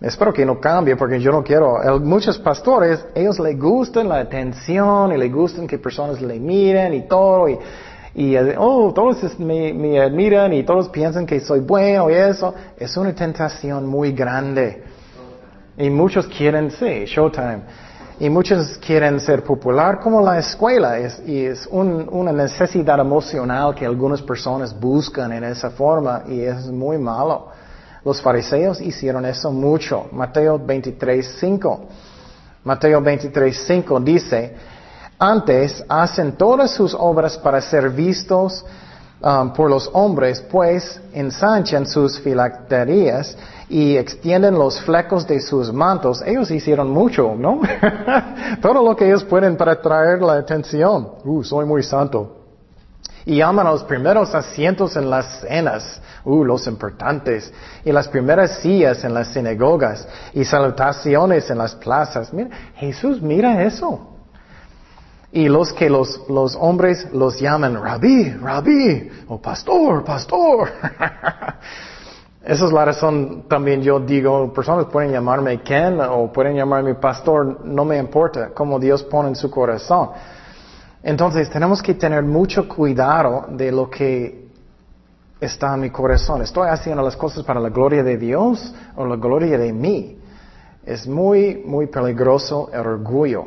Espero 0.00 0.32
que 0.32 0.46
no 0.46 0.58
cambie 0.58 0.96
porque 0.96 1.20
yo 1.20 1.30
no 1.32 1.44
quiero. 1.44 1.76
muchos 2.00 2.38
pastores, 2.38 3.04
ellos 3.14 3.38
les 3.40 3.60
gustan 3.60 4.08
la 4.08 4.20
atención 4.20 5.12
y 5.12 5.18
les 5.18 5.30
gustan 5.30 5.66
que 5.66 5.78
personas 5.78 6.18
le 6.22 6.40
miren 6.40 6.94
y 6.94 7.02
todo. 7.02 7.46
Y, 7.46 7.58
y 8.14 8.36
oh, 8.56 8.90
todos 8.94 9.38
me, 9.38 9.74
me 9.74 10.00
admiran 10.00 10.50
y 10.54 10.62
todos 10.62 10.88
piensan 10.88 11.26
que 11.26 11.40
soy 11.40 11.60
bueno 11.60 12.08
y 12.08 12.14
eso. 12.14 12.54
Es 12.78 12.96
una 12.96 13.14
tentación 13.14 13.86
muy 13.86 14.12
grande. 14.12 14.82
Y 15.82 15.90
muchos 15.90 16.28
quieren, 16.28 16.70
sí, 16.70 17.06
Showtime. 17.06 17.62
Y 18.20 18.30
muchos 18.30 18.78
quieren 18.78 19.18
ser 19.18 19.42
popular 19.42 19.98
como 19.98 20.20
la 20.20 20.38
escuela. 20.38 20.96
Es, 20.96 21.18
es 21.26 21.66
una 21.66 22.30
necesidad 22.30 23.00
emocional 23.00 23.74
que 23.74 23.84
algunas 23.84 24.22
personas 24.22 24.78
buscan 24.78 25.32
en 25.32 25.42
esa 25.42 25.70
forma 25.70 26.22
y 26.28 26.42
es 26.42 26.68
muy 26.68 26.98
malo. 26.98 27.48
Los 28.04 28.22
fariseos 28.22 28.80
hicieron 28.80 29.26
eso 29.26 29.50
mucho. 29.50 30.06
Mateo 30.12 30.56
23, 30.56 31.36
5. 31.40 31.80
Mateo 32.62 33.00
23, 33.00 33.64
5 33.66 34.00
dice, 34.00 34.54
antes 35.18 35.84
hacen 35.88 36.36
todas 36.36 36.70
sus 36.70 36.94
obras 36.94 37.36
para 37.36 37.60
ser 37.60 37.90
vistos 37.90 38.64
um, 39.20 39.52
por 39.52 39.68
los 39.68 39.90
hombres, 39.94 40.40
pues 40.42 41.00
ensanchan 41.12 41.86
sus 41.86 42.20
filacterías 42.20 43.36
y 43.72 43.96
extienden 43.96 44.54
los 44.54 44.82
flecos 44.82 45.26
de 45.26 45.40
sus 45.40 45.72
mantos. 45.72 46.20
Ellos 46.26 46.50
hicieron 46.50 46.90
mucho, 46.90 47.34
¿no? 47.34 47.62
Todo 48.60 48.84
lo 48.84 48.94
que 48.94 49.06
ellos 49.06 49.24
pueden 49.24 49.56
para 49.56 49.72
atraer 49.72 50.20
la 50.20 50.34
atención. 50.34 51.12
Uh, 51.24 51.42
soy 51.42 51.64
muy 51.64 51.82
santo. 51.82 52.36
Y 53.24 53.36
llaman 53.36 53.66
a 53.66 53.70
los 53.70 53.84
primeros 53.84 54.34
asientos 54.34 54.94
en 54.96 55.08
las 55.08 55.40
cenas, 55.40 56.02
uh, 56.24 56.44
los 56.44 56.66
importantes, 56.66 57.50
y 57.82 57.92
las 57.92 58.08
primeras 58.08 58.58
sillas 58.58 59.04
en 59.04 59.14
las 59.14 59.28
sinagogas, 59.28 60.06
y 60.34 60.44
salutaciones 60.44 61.48
en 61.48 61.56
las 61.56 61.74
plazas. 61.74 62.30
Mira, 62.30 62.50
Jesús 62.74 63.22
mira 63.22 63.62
eso. 63.62 64.06
Y 65.32 65.48
los 65.48 65.72
que 65.72 65.88
los, 65.88 66.28
los 66.28 66.54
hombres 66.60 67.06
los 67.14 67.40
llaman 67.40 67.82
rabí, 67.82 68.32
rabí, 68.32 69.08
o 69.28 69.40
pastor, 69.40 70.04
pastor. 70.04 70.68
Esa 72.44 72.64
es 72.66 72.72
la 72.72 72.84
razón 72.84 73.44
también 73.48 73.82
yo 73.82 74.00
digo, 74.00 74.52
personas 74.52 74.86
pueden 74.86 75.12
llamarme 75.12 75.62
Ken 75.62 76.00
o 76.00 76.32
pueden 76.32 76.56
llamarme 76.56 76.96
pastor, 76.96 77.64
no 77.64 77.84
me 77.84 77.98
importa, 77.98 78.48
como 78.48 78.80
Dios 78.80 79.04
pone 79.04 79.28
en 79.28 79.36
su 79.36 79.48
corazón. 79.48 80.10
Entonces 81.04 81.48
tenemos 81.50 81.80
que 81.80 81.94
tener 81.94 82.24
mucho 82.24 82.68
cuidado 82.68 83.46
de 83.48 83.70
lo 83.70 83.88
que 83.88 84.48
está 85.40 85.74
en 85.74 85.82
mi 85.82 85.90
corazón. 85.90 86.42
¿Estoy 86.42 86.68
haciendo 86.68 87.02
las 87.02 87.16
cosas 87.16 87.44
para 87.44 87.60
la 87.60 87.68
gloria 87.68 88.02
de 88.02 88.16
Dios 88.16 88.74
o 88.96 89.06
la 89.06 89.16
gloria 89.16 89.56
de 89.56 89.72
mí? 89.72 90.18
Es 90.84 91.06
muy, 91.06 91.62
muy 91.64 91.86
peligroso 91.86 92.70
el 92.72 92.80
orgullo. 92.80 93.46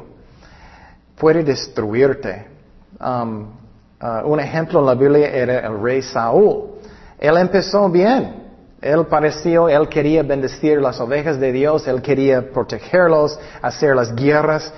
Puede 1.18 1.44
destruirte. 1.44 2.48
Um, 3.00 3.48
uh, 4.02 4.26
un 4.26 4.40
ejemplo 4.40 4.80
en 4.80 4.86
la 4.86 4.96
Biblia 4.96 5.28
era 5.28 5.68
el 5.68 5.82
rey 5.82 6.02
Saúl. 6.02 6.76
Él 7.20 7.36
empezó 7.38 7.90
bien. 7.90 8.45
Él 8.82 9.06
pareció, 9.08 9.70
él 9.70 9.88
quería 9.88 10.24
bendecir 10.24 10.82
las 10.82 11.00
ovejas 11.00 11.40
de 11.40 11.52
Dios, 11.52 11.88
él 11.88 12.02
quería 12.02 12.52
protegerlos, 12.52 13.40
hacer 13.62 13.96
las 13.96 14.14
guerras. 14.16 14.72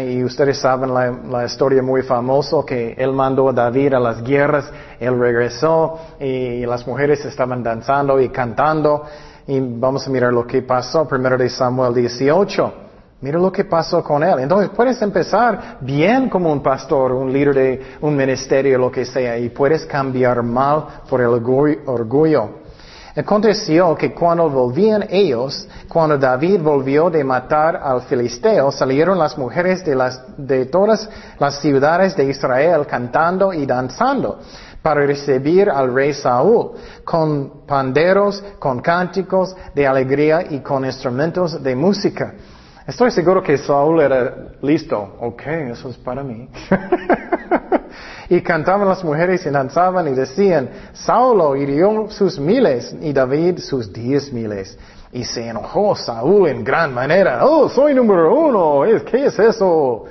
Y 0.00 0.24
ustedes 0.24 0.58
saben 0.58 0.92
la, 0.92 1.44
historia 1.44 1.80
muy 1.80 2.02
famosa 2.02 2.56
que 2.66 2.94
él 2.98 3.12
mandó 3.12 3.48
a 3.48 3.52
David 3.52 3.94
a 3.94 4.00
las 4.00 4.22
guerras, 4.22 4.70
él 4.98 5.18
regresó 5.18 5.98
y 6.18 6.66
las 6.66 6.86
mujeres 6.86 7.24
estaban 7.24 7.62
danzando 7.62 8.20
y 8.20 8.28
cantando. 8.28 9.04
Y 9.46 9.60
vamos 9.60 10.06
a 10.06 10.10
mirar 10.10 10.32
lo 10.32 10.44
que 10.44 10.62
pasó, 10.62 11.06
primero 11.06 11.38
de 11.38 11.48
Samuel 11.48 11.94
18. 11.94 12.86
Mira 13.20 13.38
lo 13.38 13.50
que 13.50 13.64
pasó 13.64 14.02
con 14.02 14.22
él. 14.22 14.40
Entonces 14.40 14.70
puedes 14.74 15.00
empezar 15.00 15.78
bien 15.80 16.28
como 16.28 16.52
un 16.52 16.62
pastor, 16.62 17.12
un 17.12 17.32
líder 17.32 17.54
de 17.54 17.82
un 18.00 18.14
ministerio, 18.14 18.78
lo 18.78 18.90
que 18.90 19.04
sea, 19.04 19.38
y 19.38 19.48
puedes 19.48 19.86
cambiar 19.86 20.42
mal 20.42 20.84
por 21.08 21.20
el 21.20 21.28
orgullo. 21.28 22.65
Aconteció 23.16 23.94
que 23.94 24.12
cuando 24.12 24.50
volvían 24.50 25.06
ellos, 25.08 25.66
cuando 25.88 26.18
David 26.18 26.60
volvió 26.60 27.08
de 27.08 27.24
matar 27.24 27.74
al 27.76 28.02
filisteo, 28.02 28.70
salieron 28.70 29.18
las 29.18 29.38
mujeres 29.38 29.82
de, 29.86 30.66
todas 30.66 31.08
las 31.38 31.58
ciudades 31.60 32.14
de 32.14 32.24
Israel 32.24 32.86
cantando 32.86 33.54
y 33.54 33.64
danzando 33.64 34.38
para 34.82 35.06
recibir 35.06 35.70
al 35.70 35.94
rey 35.94 36.12
Saúl, 36.12 36.72
con 37.04 37.66
panderos, 37.66 38.44
con 38.58 38.80
cánticos 38.80 39.56
de 39.74 39.86
alegría 39.86 40.44
y 40.50 40.60
con 40.60 40.84
instrumentos 40.84 41.62
de 41.62 41.74
música. 41.74 42.34
Estoy 42.86 43.10
seguro 43.10 43.42
que 43.42 43.56
Saúl 43.56 44.02
era 44.02 44.52
listo. 44.60 45.16
Ok, 45.20 45.42
eso 45.72 45.88
es 45.88 45.96
para 45.96 46.22
mí. 46.22 46.50
y 48.28 48.40
cantaban 48.40 48.88
las 48.88 49.04
mujeres 49.04 49.46
y 49.46 49.50
danzaban 49.50 50.08
y 50.08 50.12
decían, 50.12 50.68
Saulo 50.92 51.56
hirió 51.56 52.06
sus 52.08 52.38
miles 52.38 52.94
y 53.00 53.12
David 53.12 53.58
sus 53.58 53.92
diez 53.92 54.32
miles. 54.32 54.76
Y 55.12 55.24
se 55.24 55.48
enojó 55.48 55.94
Saúl 55.94 56.48
en 56.48 56.64
gran 56.64 56.92
manera. 56.92 57.44
Oh, 57.46 57.68
soy 57.68 57.94
número 57.94 58.34
uno. 58.34 58.82
¿Qué 59.04 59.26
es 59.26 59.38
eso? 59.38 60.04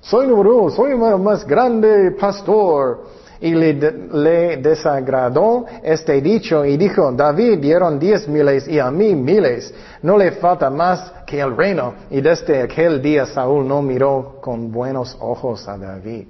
Soy 0.00 0.26
número 0.26 0.56
uno. 0.56 0.70
Soy 0.70 0.94
más 0.96 1.46
grande 1.46 2.10
pastor 2.12 3.04
y 3.40 3.54
le, 3.54 4.56
desagradó 4.58 5.64
este 5.82 6.20
dicho 6.20 6.64
y 6.64 6.76
dijo, 6.76 7.10
David 7.12 7.58
dieron 7.58 7.98
diez 7.98 8.28
miles 8.28 8.68
y 8.68 8.78
a 8.78 8.90
mí 8.90 9.14
miles, 9.14 9.72
no 10.02 10.18
le 10.18 10.32
falta 10.32 10.68
más 10.68 11.12
que 11.26 11.40
el 11.40 11.56
reino. 11.56 11.94
Y 12.10 12.20
desde 12.20 12.62
aquel 12.62 13.00
día 13.00 13.24
Saúl 13.24 13.66
no 13.66 13.80
miró 13.80 14.36
con 14.42 14.70
buenos 14.70 15.16
ojos 15.20 15.66
a 15.68 15.78
David. 15.78 16.28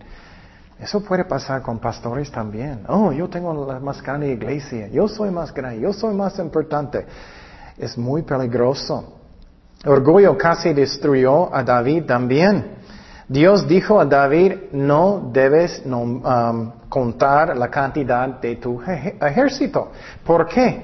Eso 0.80 1.00
puede 1.02 1.24
pasar 1.24 1.60
con 1.60 1.78
pastores 1.78 2.30
también. 2.30 2.84
Oh, 2.88 3.12
yo 3.12 3.28
tengo 3.28 3.66
la 3.66 3.78
más 3.78 4.02
grande 4.02 4.32
iglesia, 4.32 4.88
yo 4.88 5.06
soy 5.08 5.30
más 5.30 5.52
grande, 5.52 5.80
yo 5.80 5.92
soy 5.92 6.14
más 6.14 6.38
importante. 6.38 7.06
Es 7.76 7.98
muy 7.98 8.22
peligroso. 8.22 9.18
Orgullo 9.84 10.36
casi 10.38 10.72
destruyó 10.72 11.54
a 11.54 11.62
David 11.62 12.04
también. 12.04 12.78
Dios 13.28 13.68
dijo 13.68 14.00
a 14.00 14.06
David, 14.06 14.54
no 14.72 15.30
debes 15.32 15.82
um, 15.84 16.72
contar 16.88 17.56
la 17.56 17.68
cantidad 17.68 18.40
de 18.40 18.56
tu 18.56 18.80
ejército. 18.82 19.92
¿Por 20.24 20.46
qué? 20.48 20.82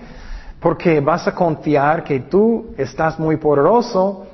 Porque 0.60 1.00
vas 1.00 1.26
a 1.26 1.34
confiar 1.34 2.04
que 2.04 2.20
tú 2.20 2.74
estás 2.76 3.18
muy 3.18 3.36
poderoso, 3.38 4.26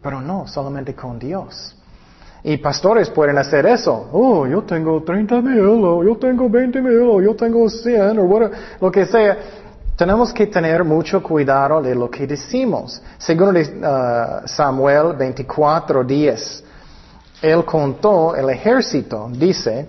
pero 0.00 0.20
no, 0.20 0.46
solamente 0.46 0.94
con 0.94 1.18
Dios. 1.18 1.76
Y 2.42 2.56
pastores 2.56 3.10
pueden 3.10 3.36
hacer 3.38 3.66
eso. 3.66 4.08
Oh, 4.12 4.46
yo 4.46 4.62
tengo 4.62 5.02
30 5.02 5.40
mil, 5.42 5.60
o 5.60 6.02
yo 6.04 6.16
tengo 6.16 6.48
20 6.48 6.80
mil, 6.80 7.00
o 7.02 7.20
yo 7.20 7.34
tengo 7.34 7.68
100, 7.68 8.18
o 8.18 8.50
lo 8.80 8.90
que 8.90 9.04
sea. 9.06 9.36
Tenemos 9.96 10.32
que 10.32 10.46
tener 10.46 10.82
mucho 10.82 11.22
cuidado 11.22 11.82
de 11.82 11.94
lo 11.94 12.10
que 12.10 12.26
decimos. 12.26 13.02
Según 13.18 13.54
uh, 13.56 14.46
Samuel 14.46 15.12
24, 15.14 16.02
10, 16.04 16.64
él 17.42 17.64
contó 17.66 18.34
el 18.34 18.48
ejército, 18.48 19.28
dice, 19.30 19.88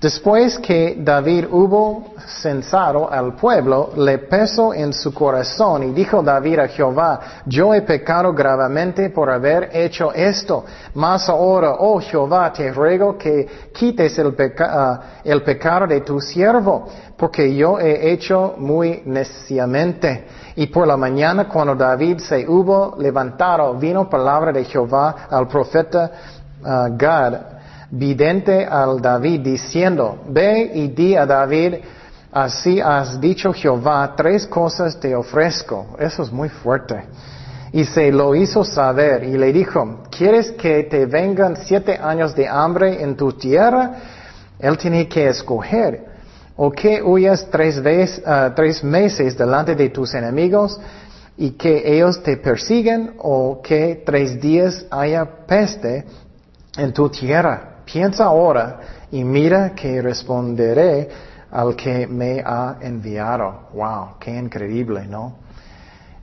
Después 0.00 0.58
que 0.58 0.96
David 0.98 1.44
hubo 1.50 2.14
censado 2.26 3.12
al 3.12 3.34
pueblo, 3.34 3.90
le 3.98 4.16
pesó 4.16 4.72
en 4.72 4.94
su 4.94 5.12
corazón 5.12 5.82
y 5.82 5.90
dijo 5.92 6.22
David 6.22 6.58
a 6.58 6.68
Jehová, 6.68 7.20
yo 7.44 7.74
he 7.74 7.82
pecado 7.82 8.32
gravemente 8.32 9.10
por 9.10 9.28
haber 9.28 9.68
hecho 9.74 10.10
esto, 10.14 10.64
mas 10.94 11.28
ahora, 11.28 11.74
oh 11.78 12.00
Jehová, 12.00 12.50
te 12.50 12.72
ruego 12.72 13.18
que 13.18 13.46
quites 13.74 14.18
el, 14.18 14.34
ah, 14.60 15.00
el 15.22 15.42
pecado 15.42 15.86
de 15.86 16.00
tu 16.00 16.18
siervo, 16.18 16.88
porque 17.14 17.54
yo 17.54 17.78
he 17.78 18.10
hecho 18.10 18.54
muy 18.56 19.02
neciamente. 19.04 20.24
Y 20.56 20.68
por 20.68 20.88
la 20.88 20.96
mañana, 20.96 21.46
cuando 21.46 21.74
David 21.74 22.20
se 22.20 22.48
hubo 22.48 22.96
levantado, 22.98 23.74
vino 23.74 24.08
palabra 24.08 24.50
de 24.50 24.64
Jehová 24.64 25.26
al 25.28 25.46
profeta 25.46 26.10
ah, 26.64 26.88
Gad, 26.90 27.59
vidente 27.90 28.64
al 28.64 29.00
David 29.00 29.40
diciendo, 29.40 30.18
ve 30.28 30.70
y 30.74 30.88
di 30.88 31.16
a 31.16 31.26
David, 31.26 31.74
así 32.32 32.80
has 32.80 33.20
dicho 33.20 33.52
Jehová, 33.52 34.14
tres 34.16 34.46
cosas 34.46 34.98
te 34.98 35.14
ofrezco. 35.14 35.96
Eso 35.98 36.22
es 36.22 36.32
muy 36.32 36.48
fuerte. 36.48 37.02
Y 37.72 37.84
se 37.84 38.10
lo 38.10 38.34
hizo 38.34 38.64
saber 38.64 39.24
y 39.24 39.38
le 39.38 39.52
dijo, 39.52 40.02
¿quieres 40.10 40.50
que 40.52 40.84
te 40.84 41.06
vengan 41.06 41.56
siete 41.56 41.96
años 41.96 42.34
de 42.34 42.48
hambre 42.48 43.02
en 43.02 43.16
tu 43.16 43.32
tierra? 43.32 43.92
Él 44.58 44.76
tiene 44.76 45.08
que 45.08 45.28
escoger. 45.28 46.10
O 46.56 46.70
que 46.70 47.02
huyas 47.02 47.48
tres, 47.50 47.80
veces, 47.82 48.22
ah, 48.26 48.52
tres 48.54 48.84
meses 48.84 49.38
delante 49.38 49.74
de 49.74 49.88
tus 49.88 50.12
enemigos 50.14 50.78
y 51.36 51.52
que 51.52 51.82
ellos 51.96 52.22
te 52.22 52.36
persiguen 52.36 53.14
o 53.18 53.62
que 53.62 54.02
tres 54.04 54.38
días 54.40 54.84
haya 54.90 55.24
peste 55.46 56.04
en 56.76 56.92
tu 56.92 57.08
tierra. 57.08 57.69
Piensa 57.92 58.26
ahora 58.26 58.80
y 59.10 59.24
mira 59.24 59.74
que 59.74 60.00
responderé 60.00 61.08
al 61.50 61.74
que 61.74 62.06
me 62.06 62.40
ha 62.44 62.76
enviado. 62.80 63.68
Wow, 63.74 64.18
qué 64.20 64.30
increíble, 64.30 65.06
¿no? 65.08 65.38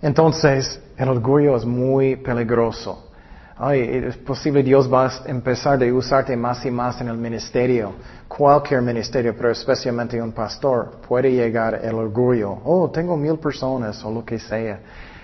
Entonces, 0.02 0.80
el 0.96 1.10
orgullo 1.10 1.58
es 1.58 1.66
muy 1.66 2.16
peligroso. 2.16 3.10
Ay, 3.58 3.82
es 3.82 4.16
posible 4.18 4.64
Dios 4.64 4.92
va 4.92 5.08
a 5.08 5.12
empezar 5.26 5.84
a 5.84 5.94
usarte 5.94 6.38
más 6.38 6.66
y 6.66 6.72
más 6.72 7.02
en 7.02 7.10
el 7.10 7.18
ministerio. 7.18 7.96
Cualquier 8.30 8.82
ministerio, 8.82 9.36
pero 9.36 9.52
especialmente 9.52 10.22
un 10.22 10.32
pastor, 10.32 11.02
puede 11.06 11.32
llegar 11.32 11.82
el 11.84 11.96
orgullo. 11.96 12.60
Oh, 12.64 12.90
tengo 12.90 13.18
mil 13.18 13.38
personas 13.40 14.02
o 14.06 14.12
lo 14.12 14.24
que 14.24 14.40
sea. 14.40 14.80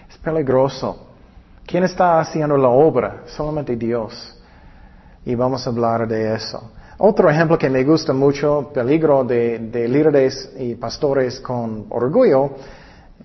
Es 0.10 0.18
peligroso. 0.18 1.08
¿Quién 1.66 1.86
está 1.86 2.20
haciendo 2.20 2.58
la 2.58 2.68
obra? 2.68 3.22
Solamente 3.28 3.78
Dios 3.78 4.43
y 5.26 5.36
vamos 5.36 5.66
a 5.66 5.70
hablar 5.70 6.08
de 6.08 6.36
eso. 6.36 6.72
Otro 6.98 7.30
ejemplo 7.30 7.58
que 7.58 7.70
me 7.70 7.84
gusta 7.84 8.14
mucho, 8.14 8.72
peligro 8.74 9.24
de, 9.24 9.60
líderes 9.90 10.54
y 10.58 10.76
pastores 10.76 11.40
con 11.40 11.88
orgullo, 11.90 12.52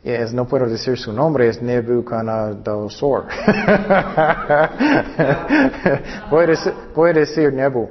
es, 0.03 0.33
no 0.33 0.47
puedo 0.47 0.67
decir 0.67 0.97
su 0.97 1.13
nombre, 1.13 1.49
es 1.49 1.61
Nebuchadnezzar. 1.61 3.25
puede, 6.95 7.21
decir 7.21 7.53
Nebu. 7.53 7.91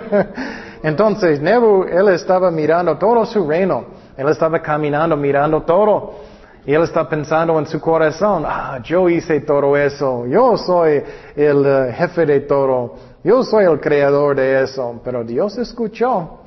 Entonces, 0.82 1.40
Nebu, 1.40 1.84
él 1.84 2.08
estaba 2.08 2.50
mirando 2.50 2.96
todo 2.96 3.26
su 3.26 3.46
reino. 3.48 3.86
Él 4.16 4.28
estaba 4.28 4.60
caminando, 4.62 5.16
mirando 5.16 5.62
todo. 5.62 6.35
Y 6.66 6.74
él 6.74 6.82
está 6.82 7.08
pensando 7.08 7.56
en 7.60 7.66
su 7.66 7.80
corazón, 7.80 8.42
ah, 8.44 8.80
yo 8.82 9.08
hice 9.08 9.40
todo 9.40 9.76
eso, 9.76 10.26
yo 10.26 10.56
soy 10.56 11.00
el 11.36 11.64
eh, 11.64 11.92
jefe 11.96 12.26
de 12.26 12.40
todo, 12.40 12.94
yo 13.22 13.44
soy 13.44 13.66
el 13.66 13.78
creador 13.78 14.34
de 14.34 14.64
eso, 14.64 15.00
pero 15.04 15.22
Dios 15.22 15.56
escuchó. 15.58 16.40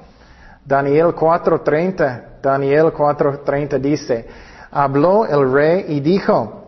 Daniel 0.66 1.16
4:30, 1.16 2.42
Daniel 2.42 2.88
4:30 2.88 3.80
dice, 3.80 4.28
habló 4.72 5.26
el 5.26 5.54
rey 5.54 5.86
y 5.88 6.02
dijo, 6.02 6.66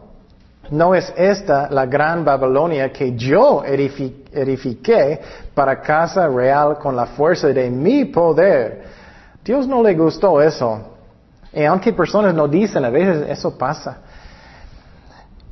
no 0.69 0.95
es 0.95 1.13
esta 1.17 1.69
la 1.69 1.85
gran 1.85 2.23
Babilonia 2.23 2.89
que 2.93 3.17
yo 3.17 3.63
edifiqué 3.65 5.19
para 5.53 5.81
casa 5.81 6.25
real 6.29 6.79
con 6.79 6.95
la 6.95 7.05
fuerza 7.05 7.49
de 7.49 7.69
mi 7.69 8.05
poder. 8.05 8.83
Dios 9.43 9.67
no 9.67 9.83
le 9.83 9.93
gustó 9.93 10.41
eso. 10.41 10.90
Y 11.53 11.63
aunque 11.63 11.93
personas 11.93 12.33
no 12.33 12.47
dicen, 12.47 12.85
a 12.85 12.89
veces 12.89 13.29
eso 13.29 13.57
pasa. 13.57 13.97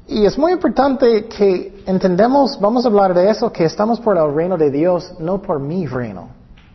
Y 0.08 0.26
es 0.26 0.38
muy 0.38 0.54
importante 0.54 1.26
que 1.26 1.84
entendamos, 1.86 2.60
vamos 2.60 2.84
a 2.84 2.88
hablar 2.88 3.14
de 3.14 3.30
eso, 3.30 3.52
que 3.52 3.66
estamos 3.66 4.00
por 4.00 4.18
el 4.18 4.34
reino 4.34 4.58
de 4.58 4.72
Dios, 4.72 5.14
no 5.20 5.42
por 5.42 5.60
mi 5.60 5.86
reino. 5.86 6.30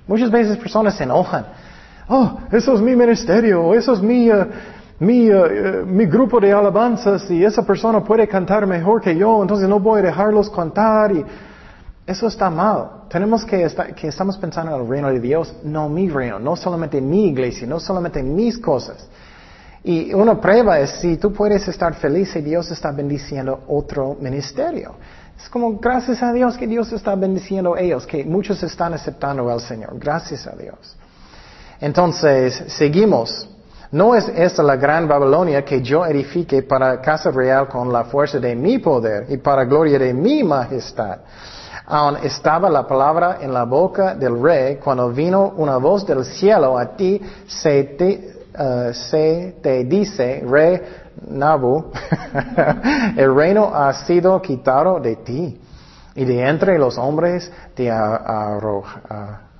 Muchas 0.07 0.31
veces 0.31 0.57
personas 0.59 0.95
se 0.97 1.05
enojan. 1.05 1.47
Oh, 2.09 2.39
eso 2.53 2.75
es 2.75 2.81
mi 2.81 2.95
ministerio, 2.95 3.75
eso 3.75 3.95
es 3.95 4.03
mi, 4.03 4.31
uh, 4.31 4.47
mi, 5.01 5.31
uh, 5.31 5.83
uh, 5.83 5.87
mi 5.87 6.05
grupo 6.05 6.39
de 6.39 6.53
alabanzas 6.53 7.29
y 7.31 7.43
esa 7.43 7.65
persona 7.65 8.05
puede 8.05 8.29
cantar 8.29 8.67
mejor 8.67 9.01
que 9.01 9.17
yo, 9.17 9.41
entonces 9.41 9.69
no 9.69 9.81
voy 9.81 10.01
a 10.01 10.03
dejarlos 10.05 10.51
cantar. 10.51 11.11
Y 11.13 11.25
eso 12.07 12.27
está 12.27 12.51
mal. 12.51 13.05
Tenemos 13.09 13.45
que, 13.45 13.63
estar, 13.65 13.95
que 13.95 14.09
estamos 14.09 14.37
pensando 14.37 14.75
en 14.75 14.83
el 14.83 14.89
reino 14.89 15.09
de 15.09 15.21
Dios, 15.21 15.55
no 15.63 15.89
mi 15.89 16.09
reino, 16.09 16.39
no 16.39 16.55
solamente 16.55 17.01
mi 17.01 17.29
iglesia, 17.29 17.67
no 17.67 17.81
solamente 17.81 18.23
mis 18.23 18.59
cosas. 18.59 19.09
Y 19.83 20.13
una 20.15 20.41
prueba 20.41 20.79
es 20.81 20.91
si 21.01 21.17
tú 21.17 21.33
puedes 21.33 21.67
estar 21.69 21.95
feliz 21.95 22.35
y 22.37 22.41
Dios 22.41 22.71
está 22.71 22.91
bendiciendo 22.91 23.65
otro 23.69 24.17
ministerio. 24.21 24.95
Es 25.39 25.49
como 25.49 25.79
gracias 25.79 26.23
a 26.23 26.33
Dios 26.33 26.57
que 26.57 26.67
Dios 26.67 26.93
está 26.93 27.15
bendiciendo 27.15 27.75
a 27.75 27.81
ellos, 27.81 28.07
que 28.07 28.25
muchos 28.25 28.63
están 28.63 28.95
aceptando 28.95 29.51
al 29.51 29.61
Señor. 29.61 29.99
Gracias 29.99 30.47
a 30.47 30.55
Dios. 30.57 30.97
Entonces, 31.81 32.65
seguimos. 32.69 33.49
No 33.91 34.15
es 34.15 34.29
esta 34.29 34.63
la 34.63 34.77
gran 34.77 35.07
Babilonia 35.07 35.65
que 35.65 35.81
yo 35.81 36.05
edifique 36.05 36.63
para 36.63 37.01
casa 37.01 37.31
real 37.31 37.69
con 37.69 37.93
la 37.93 38.05
fuerza 38.05 38.39
de 38.39 38.57
mi 38.57 38.79
poder 38.79 39.27
y 39.29 39.37
para 39.37 39.65
gloria 39.65 39.99
de 39.99 40.13
mi 40.13 40.43
majestad. 40.43 41.19
Aún 41.87 42.17
estaba 42.23 42.71
la 42.71 42.87
palabra 42.87 43.39
en 43.41 43.53
la 43.53 43.65
boca 43.65 44.15
del 44.15 44.43
rey 44.43 44.77
cuando 44.77 45.11
vino 45.11 45.53
una 45.57 45.77
voz 45.77 46.07
del 46.07 46.25
cielo 46.25 46.79
a 46.79 46.97
ti, 46.97 47.21
se 47.47 47.85
te, 47.85 48.47
te 49.61 49.85
dice, 49.85 50.43
rey 50.49 50.81
Nabu, 51.29 51.93
el 53.17 53.35
reino 53.35 53.71
ha 53.75 53.93
sido 53.93 54.41
quitado 54.41 54.99
de 54.99 55.17
ti 55.17 55.61
y 56.15 56.25
de 56.25 56.49
entre 56.49 56.79
los 56.79 56.97
hombres 56.97 57.51
te 57.75 57.91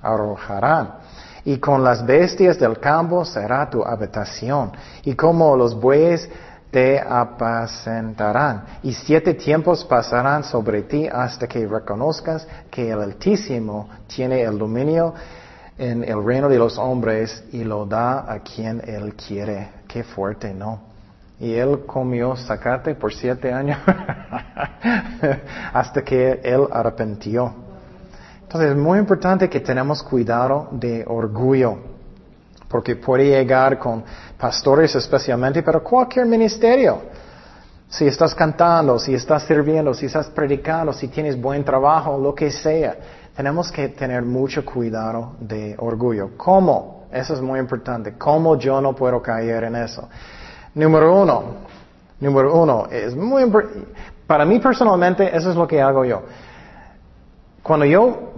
arrojarán. 0.01 0.93
Y 1.43 1.57
con 1.59 1.83
las 1.83 2.03
bestias 2.03 2.57
del 2.57 2.79
campo 2.79 3.23
será 3.23 3.69
tu 3.69 3.83
habitación. 3.83 4.71
Y 5.03 5.13
como 5.13 5.55
los 5.55 5.79
bueyes 5.79 6.27
te 6.75 6.99
apacentarán 6.99 8.65
y 8.83 8.91
siete 8.91 9.33
tiempos 9.35 9.85
pasarán 9.85 10.43
sobre 10.43 10.81
ti 10.81 11.07
hasta 11.07 11.47
que 11.47 11.65
reconozcas 11.65 12.45
que 12.69 12.91
el 12.91 13.01
Altísimo 13.01 13.87
tiene 14.07 14.41
el 14.41 14.57
dominio 14.57 15.13
en 15.77 16.03
el 16.03 16.21
reino 16.21 16.49
de 16.49 16.57
los 16.57 16.77
hombres 16.77 17.45
y 17.53 17.63
lo 17.63 17.85
da 17.85 18.29
a 18.29 18.39
quien 18.39 18.81
él 18.85 19.15
quiere. 19.15 19.69
Qué 19.87 20.03
fuerte, 20.03 20.53
¿no? 20.53 20.81
Y 21.39 21.53
él 21.53 21.85
comió 21.85 22.35
zacate 22.35 22.93
por 22.93 23.13
siete 23.13 23.53
años 23.53 23.79
hasta 25.73 26.03
que 26.03 26.41
él 26.43 26.67
arrepintió. 26.73 27.53
Entonces 28.41 28.71
es 28.71 28.75
muy 28.75 28.99
importante 28.99 29.49
que 29.49 29.61
tenemos 29.61 30.03
cuidado 30.03 30.67
de 30.73 31.05
orgullo 31.07 31.94
porque 32.67 32.95
puede 32.95 33.25
llegar 33.25 33.77
con 33.77 34.03
pastores 34.37 34.95
especialmente, 34.95 35.63
pero 35.63 35.83
cualquier 35.83 36.25
ministerio. 36.25 37.01
Si 37.87 38.05
estás 38.07 38.33
cantando, 38.33 38.97
si 38.99 39.13
estás 39.13 39.43
sirviendo, 39.43 39.93
si 39.93 40.07
estás 40.07 40.27
predicando, 40.27 40.91
si 40.91 41.07
tienes 41.07 41.39
buen 41.39 41.63
trabajo, 41.63 42.17
lo 42.17 42.33
que 42.33 42.51
sea, 42.51 42.97
Tenemos 43.35 43.69
que 43.69 43.89
tener 43.89 44.23
mucho 44.23 44.63
cuidado 44.63 45.35
de 45.41 45.75
orgullo. 45.77 46.31
¿Cómo? 46.37 47.07
Eso 47.11 47.33
es 47.33 47.41
muy 47.41 47.59
importante. 47.59 48.13
¿Cómo 48.17 48.57
yo 48.57 48.79
no 48.79 48.95
puedo 48.95 49.21
caer 49.21 49.65
en 49.65 49.75
eso? 49.75 50.07
Número 50.73 51.21
uno, 51.21 51.43
número 52.19 52.53
uno, 52.53 52.87
es 52.89 53.13
muy 53.15 53.43
para 54.27 54.45
mí 54.45 54.59
personalmente 54.59 55.35
eso 55.35 55.49
es 55.51 55.55
lo 55.55 55.67
que 55.67 55.81
hago 55.81 56.03
yo. 56.03 56.23
Cuando 57.65 57.87
yo, 57.87 58.31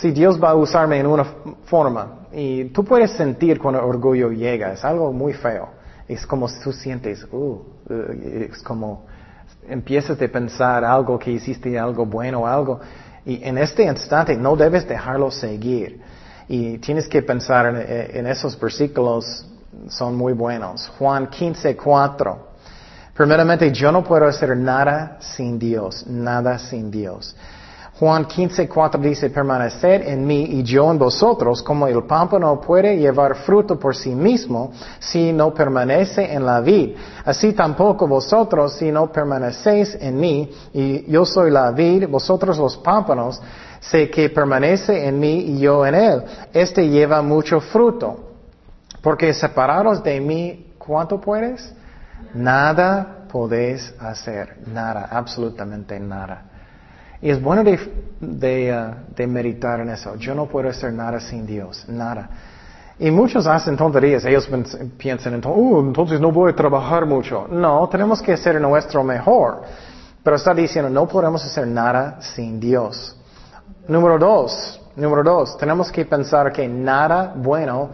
si 0.00 0.10
Dios 0.10 0.42
va 0.42 0.52
a 0.52 0.54
usarme 0.54 0.98
en 0.98 1.06
una 1.06 1.26
forma, 1.66 2.28
y 2.32 2.64
tú 2.70 2.82
puedes 2.82 3.10
sentir 3.10 3.58
cuando 3.58 3.78
el 3.78 3.84
orgullo 3.84 4.30
llega, 4.30 4.72
es 4.72 4.82
algo 4.86 5.12
muy 5.12 5.34
feo. 5.34 5.68
Es 6.08 6.26
como 6.26 6.48
si 6.48 6.58
tú 6.62 6.72
sientes, 6.72 7.28
uh, 7.30 7.62
es 8.50 8.62
como 8.62 9.04
empiezas 9.68 10.18
a 10.18 10.28
pensar 10.28 10.82
algo 10.82 11.18
que 11.18 11.32
hiciste 11.32 11.78
algo 11.78 12.06
bueno, 12.06 12.46
algo, 12.46 12.80
y 13.26 13.44
en 13.44 13.58
este 13.58 13.84
instante 13.84 14.34
no 14.34 14.56
debes 14.56 14.88
dejarlo 14.88 15.30
seguir. 15.30 16.00
Y 16.48 16.78
tienes 16.78 17.06
que 17.06 17.20
pensar 17.20 17.66
en, 17.66 18.26
esos 18.26 18.58
versículos, 18.58 19.46
son 19.88 20.16
muy 20.16 20.32
buenos. 20.32 20.90
Juan 20.98 21.28
15, 21.28 21.76
4. 21.76 22.48
Primeramente, 23.12 23.70
yo 23.70 23.92
no 23.92 24.02
puedo 24.02 24.24
hacer 24.24 24.56
nada 24.56 25.18
sin 25.20 25.58
Dios, 25.58 26.06
nada 26.06 26.58
sin 26.58 26.90
Dios. 26.90 27.36
Juan 27.98 28.24
15, 28.24 28.68
4 28.68 29.00
dice, 29.00 29.30
permanecer 29.30 30.02
en 30.08 30.26
mí 30.26 30.42
y 30.50 30.64
yo 30.64 30.90
en 30.90 30.98
vosotros, 30.98 31.62
como 31.62 31.86
el 31.86 32.02
pámpano 32.02 32.60
puede 32.60 32.96
llevar 32.96 33.36
fruto 33.36 33.78
por 33.78 33.94
sí 33.94 34.12
mismo 34.16 34.72
si 34.98 35.32
no 35.32 35.54
permanece 35.54 36.34
en 36.34 36.44
la 36.44 36.60
vid. 36.60 36.96
Así 37.24 37.52
tampoco 37.52 38.08
vosotros 38.08 38.74
si 38.74 38.90
no 38.90 39.12
permanecéis 39.12 39.96
en 40.00 40.18
mí 40.18 40.50
y 40.72 41.08
yo 41.08 41.24
soy 41.24 41.52
la 41.52 41.70
vid, 41.70 42.08
vosotros 42.08 42.58
los 42.58 42.76
pámpanos, 42.78 43.40
sé 43.78 44.10
que 44.10 44.28
permanece 44.28 45.06
en 45.06 45.20
mí 45.20 45.38
y 45.38 45.60
yo 45.60 45.86
en 45.86 45.94
él. 45.94 46.24
Este 46.52 46.88
lleva 46.88 47.22
mucho 47.22 47.60
fruto. 47.60 48.32
Porque 49.02 49.32
separados 49.34 50.02
de 50.02 50.18
mí, 50.20 50.72
¿cuánto 50.78 51.20
puedes? 51.20 51.72
Nada 52.32 53.26
podéis 53.30 53.94
hacer, 54.00 54.56
nada, 54.66 55.08
absolutamente 55.12 56.00
nada. 56.00 56.53
Y 57.24 57.30
es 57.30 57.40
bueno 57.40 57.64
de, 57.64 57.80
uh, 58.20 59.14
de, 59.16 59.26
meditar 59.26 59.80
en 59.80 59.88
eso. 59.88 60.14
Yo 60.16 60.34
no 60.34 60.44
puedo 60.44 60.68
hacer 60.68 60.92
nada 60.92 61.18
sin 61.20 61.46
Dios, 61.46 61.86
nada. 61.88 62.28
Y 62.98 63.10
muchos 63.10 63.46
hacen 63.46 63.78
tonterías. 63.78 64.26
Ellos 64.26 64.46
piensan, 64.98 65.40
oh, 65.46 65.80
entonces 65.80 66.20
no 66.20 66.30
voy 66.30 66.52
a 66.52 66.54
trabajar 66.54 67.06
mucho. 67.06 67.48
No, 67.50 67.88
tenemos 67.88 68.20
que 68.20 68.34
hacer 68.34 68.60
nuestro 68.60 69.02
mejor. 69.02 69.62
Pero 70.22 70.36
está 70.36 70.52
diciendo, 70.52 70.90
no 70.90 71.08
podemos 71.08 71.42
hacer 71.42 71.66
nada 71.66 72.18
sin 72.20 72.60
Dios. 72.60 73.16
Número 73.88 74.18
dos, 74.18 74.82
número 74.94 75.22
dos, 75.22 75.56
tenemos 75.56 75.90
que 75.90 76.04
pensar 76.04 76.52
que 76.52 76.68
nada 76.68 77.32
bueno 77.34 77.88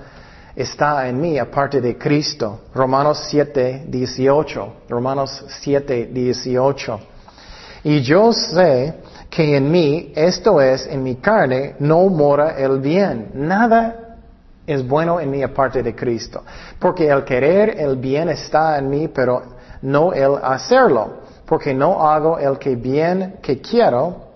está 0.56 1.08
en 1.08 1.20
mí 1.20 1.38
aparte 1.38 1.80
de 1.80 1.96
Cristo. 1.96 2.62
Romanos 2.74 3.28
7, 3.30 3.84
18. 3.86 4.72
Romanos 4.88 5.44
7, 5.46 6.10
18. 6.12 7.00
Y 7.84 8.02
yo 8.02 8.32
sé 8.32 8.94
que 9.30 9.56
en 9.56 9.70
mí, 9.70 10.12
esto 10.16 10.60
es, 10.60 10.86
en 10.88 11.02
mi 11.02 11.16
carne, 11.16 11.76
no 11.78 12.08
mora 12.08 12.58
el 12.58 12.80
bien. 12.80 13.30
Nada 13.34 14.18
es 14.66 14.86
bueno 14.86 15.20
en 15.20 15.30
mí 15.30 15.42
aparte 15.42 15.82
de 15.82 15.94
Cristo. 15.94 16.42
Porque 16.78 17.08
el 17.08 17.24
querer 17.24 17.80
el 17.80 17.96
bien 17.96 18.28
está 18.28 18.76
en 18.76 18.90
mí, 18.90 19.08
pero 19.08 19.42
no 19.82 20.12
el 20.12 20.34
hacerlo. 20.42 21.20
Porque 21.46 21.72
no 21.72 22.06
hago 22.06 22.38
el 22.38 22.58
que 22.58 22.74
bien 22.74 23.38
que 23.40 23.60
quiero, 23.60 24.30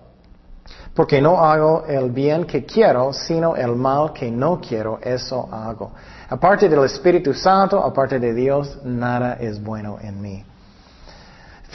porque 0.93 1.21
no 1.21 1.43
hago 1.43 1.83
el 1.87 2.09
bien 2.11 2.45
que 2.45 2.63
quiero, 2.65 3.11
sino 3.11 3.55
el 3.55 3.75
mal 3.75 4.13
que 4.13 4.31
no 4.31 4.61
quiero, 4.61 4.99
eso 5.01 5.47
hago. 5.51 5.91
Aparte 6.29 6.69
del 6.69 6.85
Espíritu 6.85 7.33
Santo, 7.33 7.83
aparte 7.83 8.17
de 8.17 8.33
Dios, 8.33 8.79
nada 8.83 9.33
es 9.39 9.61
bueno 9.61 9.97
en 10.01 10.21
mí. 10.21 10.43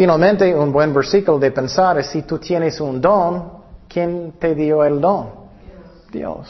Finalmente, 0.00 0.54
un 0.54 0.72
buen 0.72 0.94
versículo 0.94 1.38
de 1.38 1.50
pensar 1.50 1.98
es 1.98 2.06
si 2.06 2.22
tú 2.22 2.38
tienes 2.38 2.80
un 2.80 3.02
don, 3.02 3.52
¿quién 3.86 4.32
te 4.38 4.54
dio 4.54 4.82
el 4.82 4.98
don? 4.98 5.28
Dios. 6.10 6.48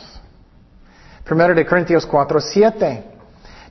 Primero 1.25 1.53
de 1.53 1.67
Corintios 1.67 2.07
4, 2.07 2.41
7. 2.41 3.05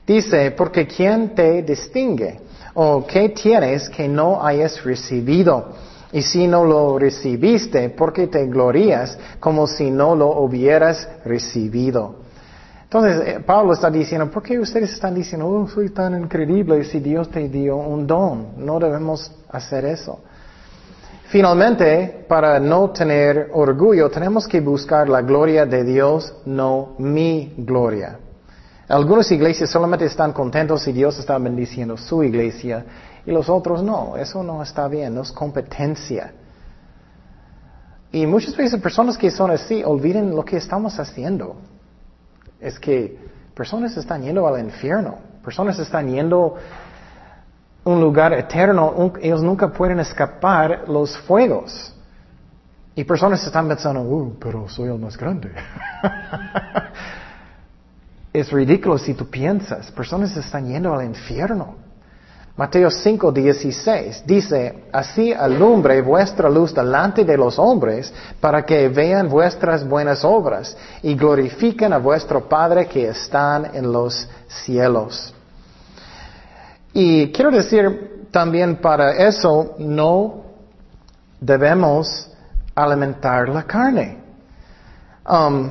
Dice, 0.06 0.50
porque 0.50 0.86
¿quién 0.86 1.34
te 1.34 1.62
distingue? 1.62 2.40
¿O 2.74 3.06
qué 3.06 3.30
tienes 3.30 3.88
que 3.88 4.06
no 4.06 4.44
hayas 4.44 4.84
recibido? 4.84 5.72
Y 6.12 6.20
si 6.20 6.46
no 6.46 6.62
lo 6.62 6.98
recibiste, 6.98 7.88
¿por 7.88 8.12
qué 8.12 8.26
te 8.26 8.44
glorías 8.48 9.18
como 9.40 9.66
si 9.66 9.90
no 9.90 10.14
lo 10.14 10.42
hubieras 10.42 11.08
recibido? 11.24 12.16
Entonces, 12.92 13.22
eh, 13.24 13.40
Pablo 13.46 13.72
está 13.72 13.88
diciendo, 13.88 14.28
¿por 14.28 14.42
qué 14.42 14.58
ustedes 14.58 14.92
están 14.92 15.14
diciendo, 15.14 15.46
oh, 15.46 15.68
soy 15.68 15.90
tan 15.90 16.20
increíble 16.20 16.82
si 16.82 16.98
Dios 16.98 17.30
te 17.30 17.48
dio 17.48 17.76
un 17.76 18.04
don? 18.04 18.48
No 18.56 18.80
debemos 18.80 19.30
hacer 19.48 19.84
eso. 19.84 20.18
Finalmente, 21.28 22.24
para 22.26 22.58
no 22.58 22.90
tener 22.90 23.50
orgullo, 23.52 24.10
tenemos 24.10 24.48
que 24.48 24.60
buscar 24.60 25.08
la 25.08 25.22
gloria 25.22 25.66
de 25.66 25.84
Dios, 25.84 26.34
no 26.46 26.96
mi 26.98 27.54
gloria. 27.58 28.18
Algunas 28.88 29.30
iglesias 29.30 29.70
solamente 29.70 30.06
están 30.06 30.32
contentos 30.32 30.82
si 30.82 30.90
Dios 30.90 31.16
está 31.16 31.38
bendiciendo 31.38 31.96
su 31.96 32.24
iglesia 32.24 32.84
y 33.24 33.30
los 33.30 33.48
otros 33.48 33.84
no. 33.84 34.16
Eso 34.16 34.42
no 34.42 34.64
está 34.64 34.88
bien, 34.88 35.14
no 35.14 35.22
es 35.22 35.30
competencia. 35.30 36.32
Y 38.10 38.26
muchas 38.26 38.56
veces 38.56 38.80
personas 38.80 39.16
que 39.16 39.30
son 39.30 39.52
así 39.52 39.84
olviden 39.84 40.34
lo 40.34 40.44
que 40.44 40.56
estamos 40.56 40.98
haciendo 40.98 41.54
es 42.60 42.78
que 42.78 43.18
personas 43.54 43.96
están 43.96 44.22
yendo 44.22 44.46
al 44.46 44.60
infierno, 44.60 45.18
personas 45.42 45.78
están 45.78 46.08
yendo 46.08 46.56
a 47.84 47.90
un 47.90 48.00
lugar 48.00 48.32
eterno, 48.32 49.12
ellos 49.20 49.42
nunca 49.42 49.68
pueden 49.68 50.00
escapar 50.00 50.84
los 50.88 51.16
fuegos. 51.18 51.94
Y 52.94 53.04
personas 53.04 53.44
están 53.46 53.68
pensando, 53.68 54.02
uh, 54.02 54.36
pero 54.38 54.68
soy 54.68 54.88
el 54.88 54.98
más 54.98 55.16
grande. 55.16 55.52
es 58.32 58.52
ridículo 58.52 58.98
si 58.98 59.14
tú 59.14 59.30
piensas, 59.30 59.90
personas 59.92 60.36
están 60.36 60.66
yendo 60.66 60.92
al 60.92 61.06
infierno. 61.06 61.89
Mateo 62.60 62.90
5, 62.90 63.32
16 63.32 64.24
dice, 64.26 64.84
así 64.92 65.32
alumbre 65.32 66.02
vuestra 66.02 66.50
luz 66.50 66.74
delante 66.74 67.24
de 67.24 67.34
los 67.34 67.58
hombres 67.58 68.12
para 68.38 68.66
que 68.66 68.86
vean 68.90 69.30
vuestras 69.30 69.82
buenas 69.88 70.22
obras 70.26 70.76
y 71.02 71.14
glorifiquen 71.14 71.94
a 71.94 71.96
vuestro 71.96 72.46
Padre 72.46 72.86
que 72.86 73.08
están 73.08 73.74
en 73.74 73.90
los 73.90 74.28
cielos. 74.46 75.32
Y 76.92 77.32
quiero 77.32 77.50
decir 77.50 78.26
también 78.30 78.76
para 78.76 79.12
eso 79.12 79.76
no 79.78 80.42
debemos 81.40 82.30
alimentar 82.74 83.48
la 83.48 83.62
carne. 83.62 84.18
Um, 85.26 85.70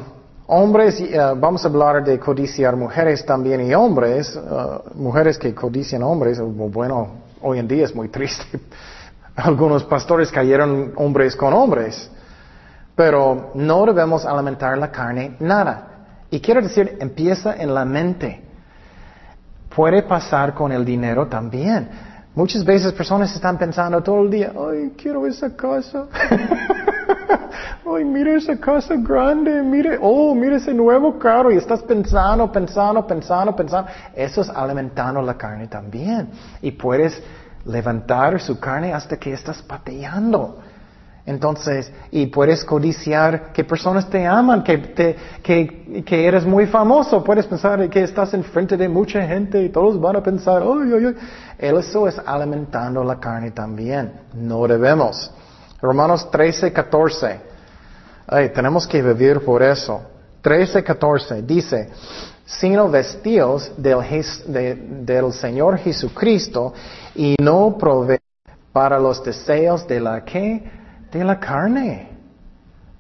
Hombres, 0.52 1.00
eh, 1.00 1.16
vamos 1.38 1.64
a 1.64 1.68
hablar 1.68 2.04
de 2.04 2.18
codiciar 2.18 2.76
mujeres 2.76 3.24
también 3.24 3.62
y 3.62 3.76
hombres, 3.76 4.36
eh, 4.36 4.90
mujeres 4.96 5.38
que 5.38 5.54
codician 5.54 6.02
hombres, 6.02 6.42
bueno, 6.42 7.08
hoy 7.44 7.60
en 7.60 7.68
día 7.68 7.86
es 7.86 7.94
muy 7.94 8.08
triste. 8.10 8.60
Algunos 9.36 9.84
pastores 9.84 10.32
cayeron 10.32 10.94
hombres 10.96 11.36
con 11.36 11.54
hombres, 11.54 12.10
pero 12.96 13.52
no 13.54 13.86
debemos 13.86 14.26
alimentar 14.26 14.76
la 14.76 14.90
carne 14.90 15.36
nada. 15.40 16.26
Y 16.32 16.40
quiero 16.40 16.64
decir, 16.64 16.98
empieza 17.00 17.56
en 17.56 17.72
la 17.72 17.86
mente. 17.86 18.42
Puede 19.76 20.02
pasar 20.02 20.56
con 20.56 20.72
el 20.72 20.84
dinero 20.84 21.28
también. 21.28 21.92
Muchas 22.36 22.64
veces 22.64 22.94
personas 22.94 23.34
están 23.34 23.58
pensando 23.58 24.02
todo 24.02 24.24
el 24.24 24.30
día, 24.30 24.54
ay, 24.56 24.94
quiero 24.98 25.26
esa 25.26 25.56
casa. 25.56 26.08
Ay, 27.92 28.06
mira 28.06 28.36
esa 28.38 28.56
casa 28.60 28.96
grande, 28.98 29.64
mire, 29.64 29.98
oh, 30.00 30.36
mira 30.36 30.58
ese 30.58 30.74
nuevo 30.74 31.18
carro 31.18 31.52
y 31.52 31.58
estás 31.58 31.82
pensando, 31.82 32.52
pensando, 32.52 33.06
pensando, 33.08 33.56
pensando. 33.56 33.90
Eso 34.14 34.42
es 34.42 34.50
alimentando 34.50 35.22
la 35.24 35.36
carne 35.36 35.68
también. 35.68 36.30
Y 36.62 36.72
puedes 36.72 37.22
levantar 37.66 38.40
su 38.40 38.60
carne 38.60 38.94
hasta 38.94 39.18
que 39.18 39.34
estás 39.34 39.64
pateando. 39.64 40.60
Entonces, 41.30 41.92
y 42.10 42.26
puedes 42.26 42.66
codiciar 42.66 43.54
que 43.54 43.64
personas 43.64 44.10
te 44.10 44.26
aman, 44.26 44.64
que, 44.64 44.80
te, 44.80 45.16
que, 45.44 46.04
que 46.04 46.26
eres 46.26 46.44
muy 46.44 46.66
famoso. 46.66 47.24
Puedes 47.24 47.46
pensar 47.46 47.88
que 47.88 48.02
estás 48.02 48.34
enfrente 48.34 48.76
de 48.76 48.90
mucha 48.90 49.22
gente 49.22 49.62
y 49.62 49.70
todos 49.70 50.02
van 50.02 50.16
a 50.16 50.24
pensar, 50.24 50.64
ay, 50.64 50.92
ay, 50.92 51.06
ay. 51.06 51.16
Eso 51.60 52.08
es 52.08 52.20
alimentando 52.26 53.04
la 53.04 53.20
carne 53.20 53.52
también. 53.52 54.12
No 54.34 54.66
debemos. 54.66 55.32
Romanos 55.80 56.32
13, 56.32 56.74
14. 56.74 57.40
Ay, 58.26 58.50
tenemos 58.50 58.88
que 58.88 59.00
vivir 59.00 59.46
por 59.46 59.62
eso. 59.62 60.02
13, 60.42 60.84
14 60.84 61.44
dice, 61.44 61.92
sino 62.44 62.90
vestidos 62.90 63.72
del, 63.78 65.06
del 65.06 65.32
Señor 65.32 65.78
Jesucristo 65.78 66.74
y 67.14 67.36
no 67.40 67.78
prove 67.78 68.20
para 68.74 68.98
los 68.98 69.24
deseos 69.24 69.88
de 69.88 70.00
la 70.00 70.26
que? 70.26 70.79
De 71.12 71.24
la 71.24 71.40
carne. 71.40 72.10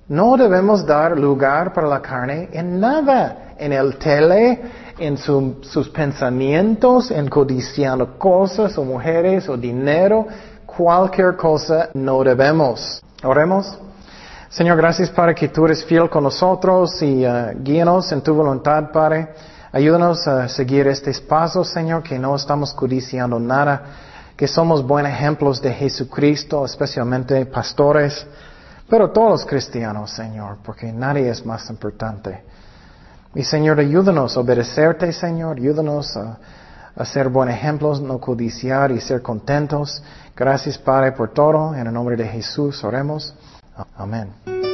No 0.08 0.36
debemos 0.38 0.86
dar 0.86 1.18
lugar 1.18 1.72
para 1.72 1.88
la 1.88 2.02
carne 2.02 2.50
en 2.52 2.80
nada, 2.80 3.54
en 3.58 3.72
el 3.72 3.98
tele, 3.98 4.62
en 4.98 5.18
sus 5.18 5.90
pensamientos, 5.90 7.12
en 7.12 7.28
codiciando 7.28 8.18
cosas 8.18 8.76
o 8.78 8.84
mujeres 8.84 9.48
o 9.48 9.56
dinero, 9.56 10.26
cualquier 10.66 11.36
cosa 11.36 11.90
no 11.94 12.24
debemos. 12.24 13.02
Oremos. 13.24 13.78
Señor, 14.50 14.78
gracias 14.78 15.12
para 15.12 15.36
que 15.36 15.50
tú 15.50 15.66
eres 15.66 15.86
fiel 15.86 16.10
con 16.10 16.24
nosotros 16.24 17.00
y 17.04 17.24
uh, 17.24 17.52
en 18.12 18.22
tu 18.22 18.34
voluntad, 18.34 18.92
Padre. 18.92 19.28
Ayúdanos 19.72 20.28
a 20.28 20.48
seguir 20.48 20.88
estos 20.88 21.22
pasos, 21.22 21.70
Señor, 21.70 22.02
que 22.02 22.18
no 22.18 22.36
estamos 22.36 22.74
codiciando 22.74 23.40
nada, 23.40 23.84
que 24.40 24.48
somos 24.48 24.88
buenos 24.88 25.12
ejemplos 25.12 25.62
de 25.62 25.74
Jesucristo, 25.74 26.64
especialmente 26.64 27.46
pastores, 27.46 28.26
pero 28.90 29.12
todos 29.12 29.46
cristianos, 29.46 30.12
Señor, 30.12 30.60
porque 30.64 30.94
nadie 30.94 31.30
es 31.30 31.46
más 31.46 31.70
importante. 31.70 32.42
Y 33.36 33.44
Señor, 33.44 33.82
ayúdanos 33.82 34.38
a 34.38 34.40
obedecerte, 34.40 35.12
Señor, 35.12 35.58
ayúdanos 35.58 36.16
a, 36.16 36.38
a 36.96 37.04
ser 37.04 37.28
buenos 37.28 37.56
ejemplos, 37.56 38.00
no 38.00 38.18
codiciar 38.18 38.94
y 38.94 39.02
ser 39.02 39.22
contentos. 39.22 40.02
Gracias, 40.34 40.78
Padre, 40.78 41.12
por 41.12 41.34
todo. 41.34 41.76
En 41.76 41.88
el 41.88 41.94
nombre 41.94 42.16
de 42.16 42.26
Jesús 42.26 42.82
oremos. 42.86 43.34
Amén. 43.98 44.69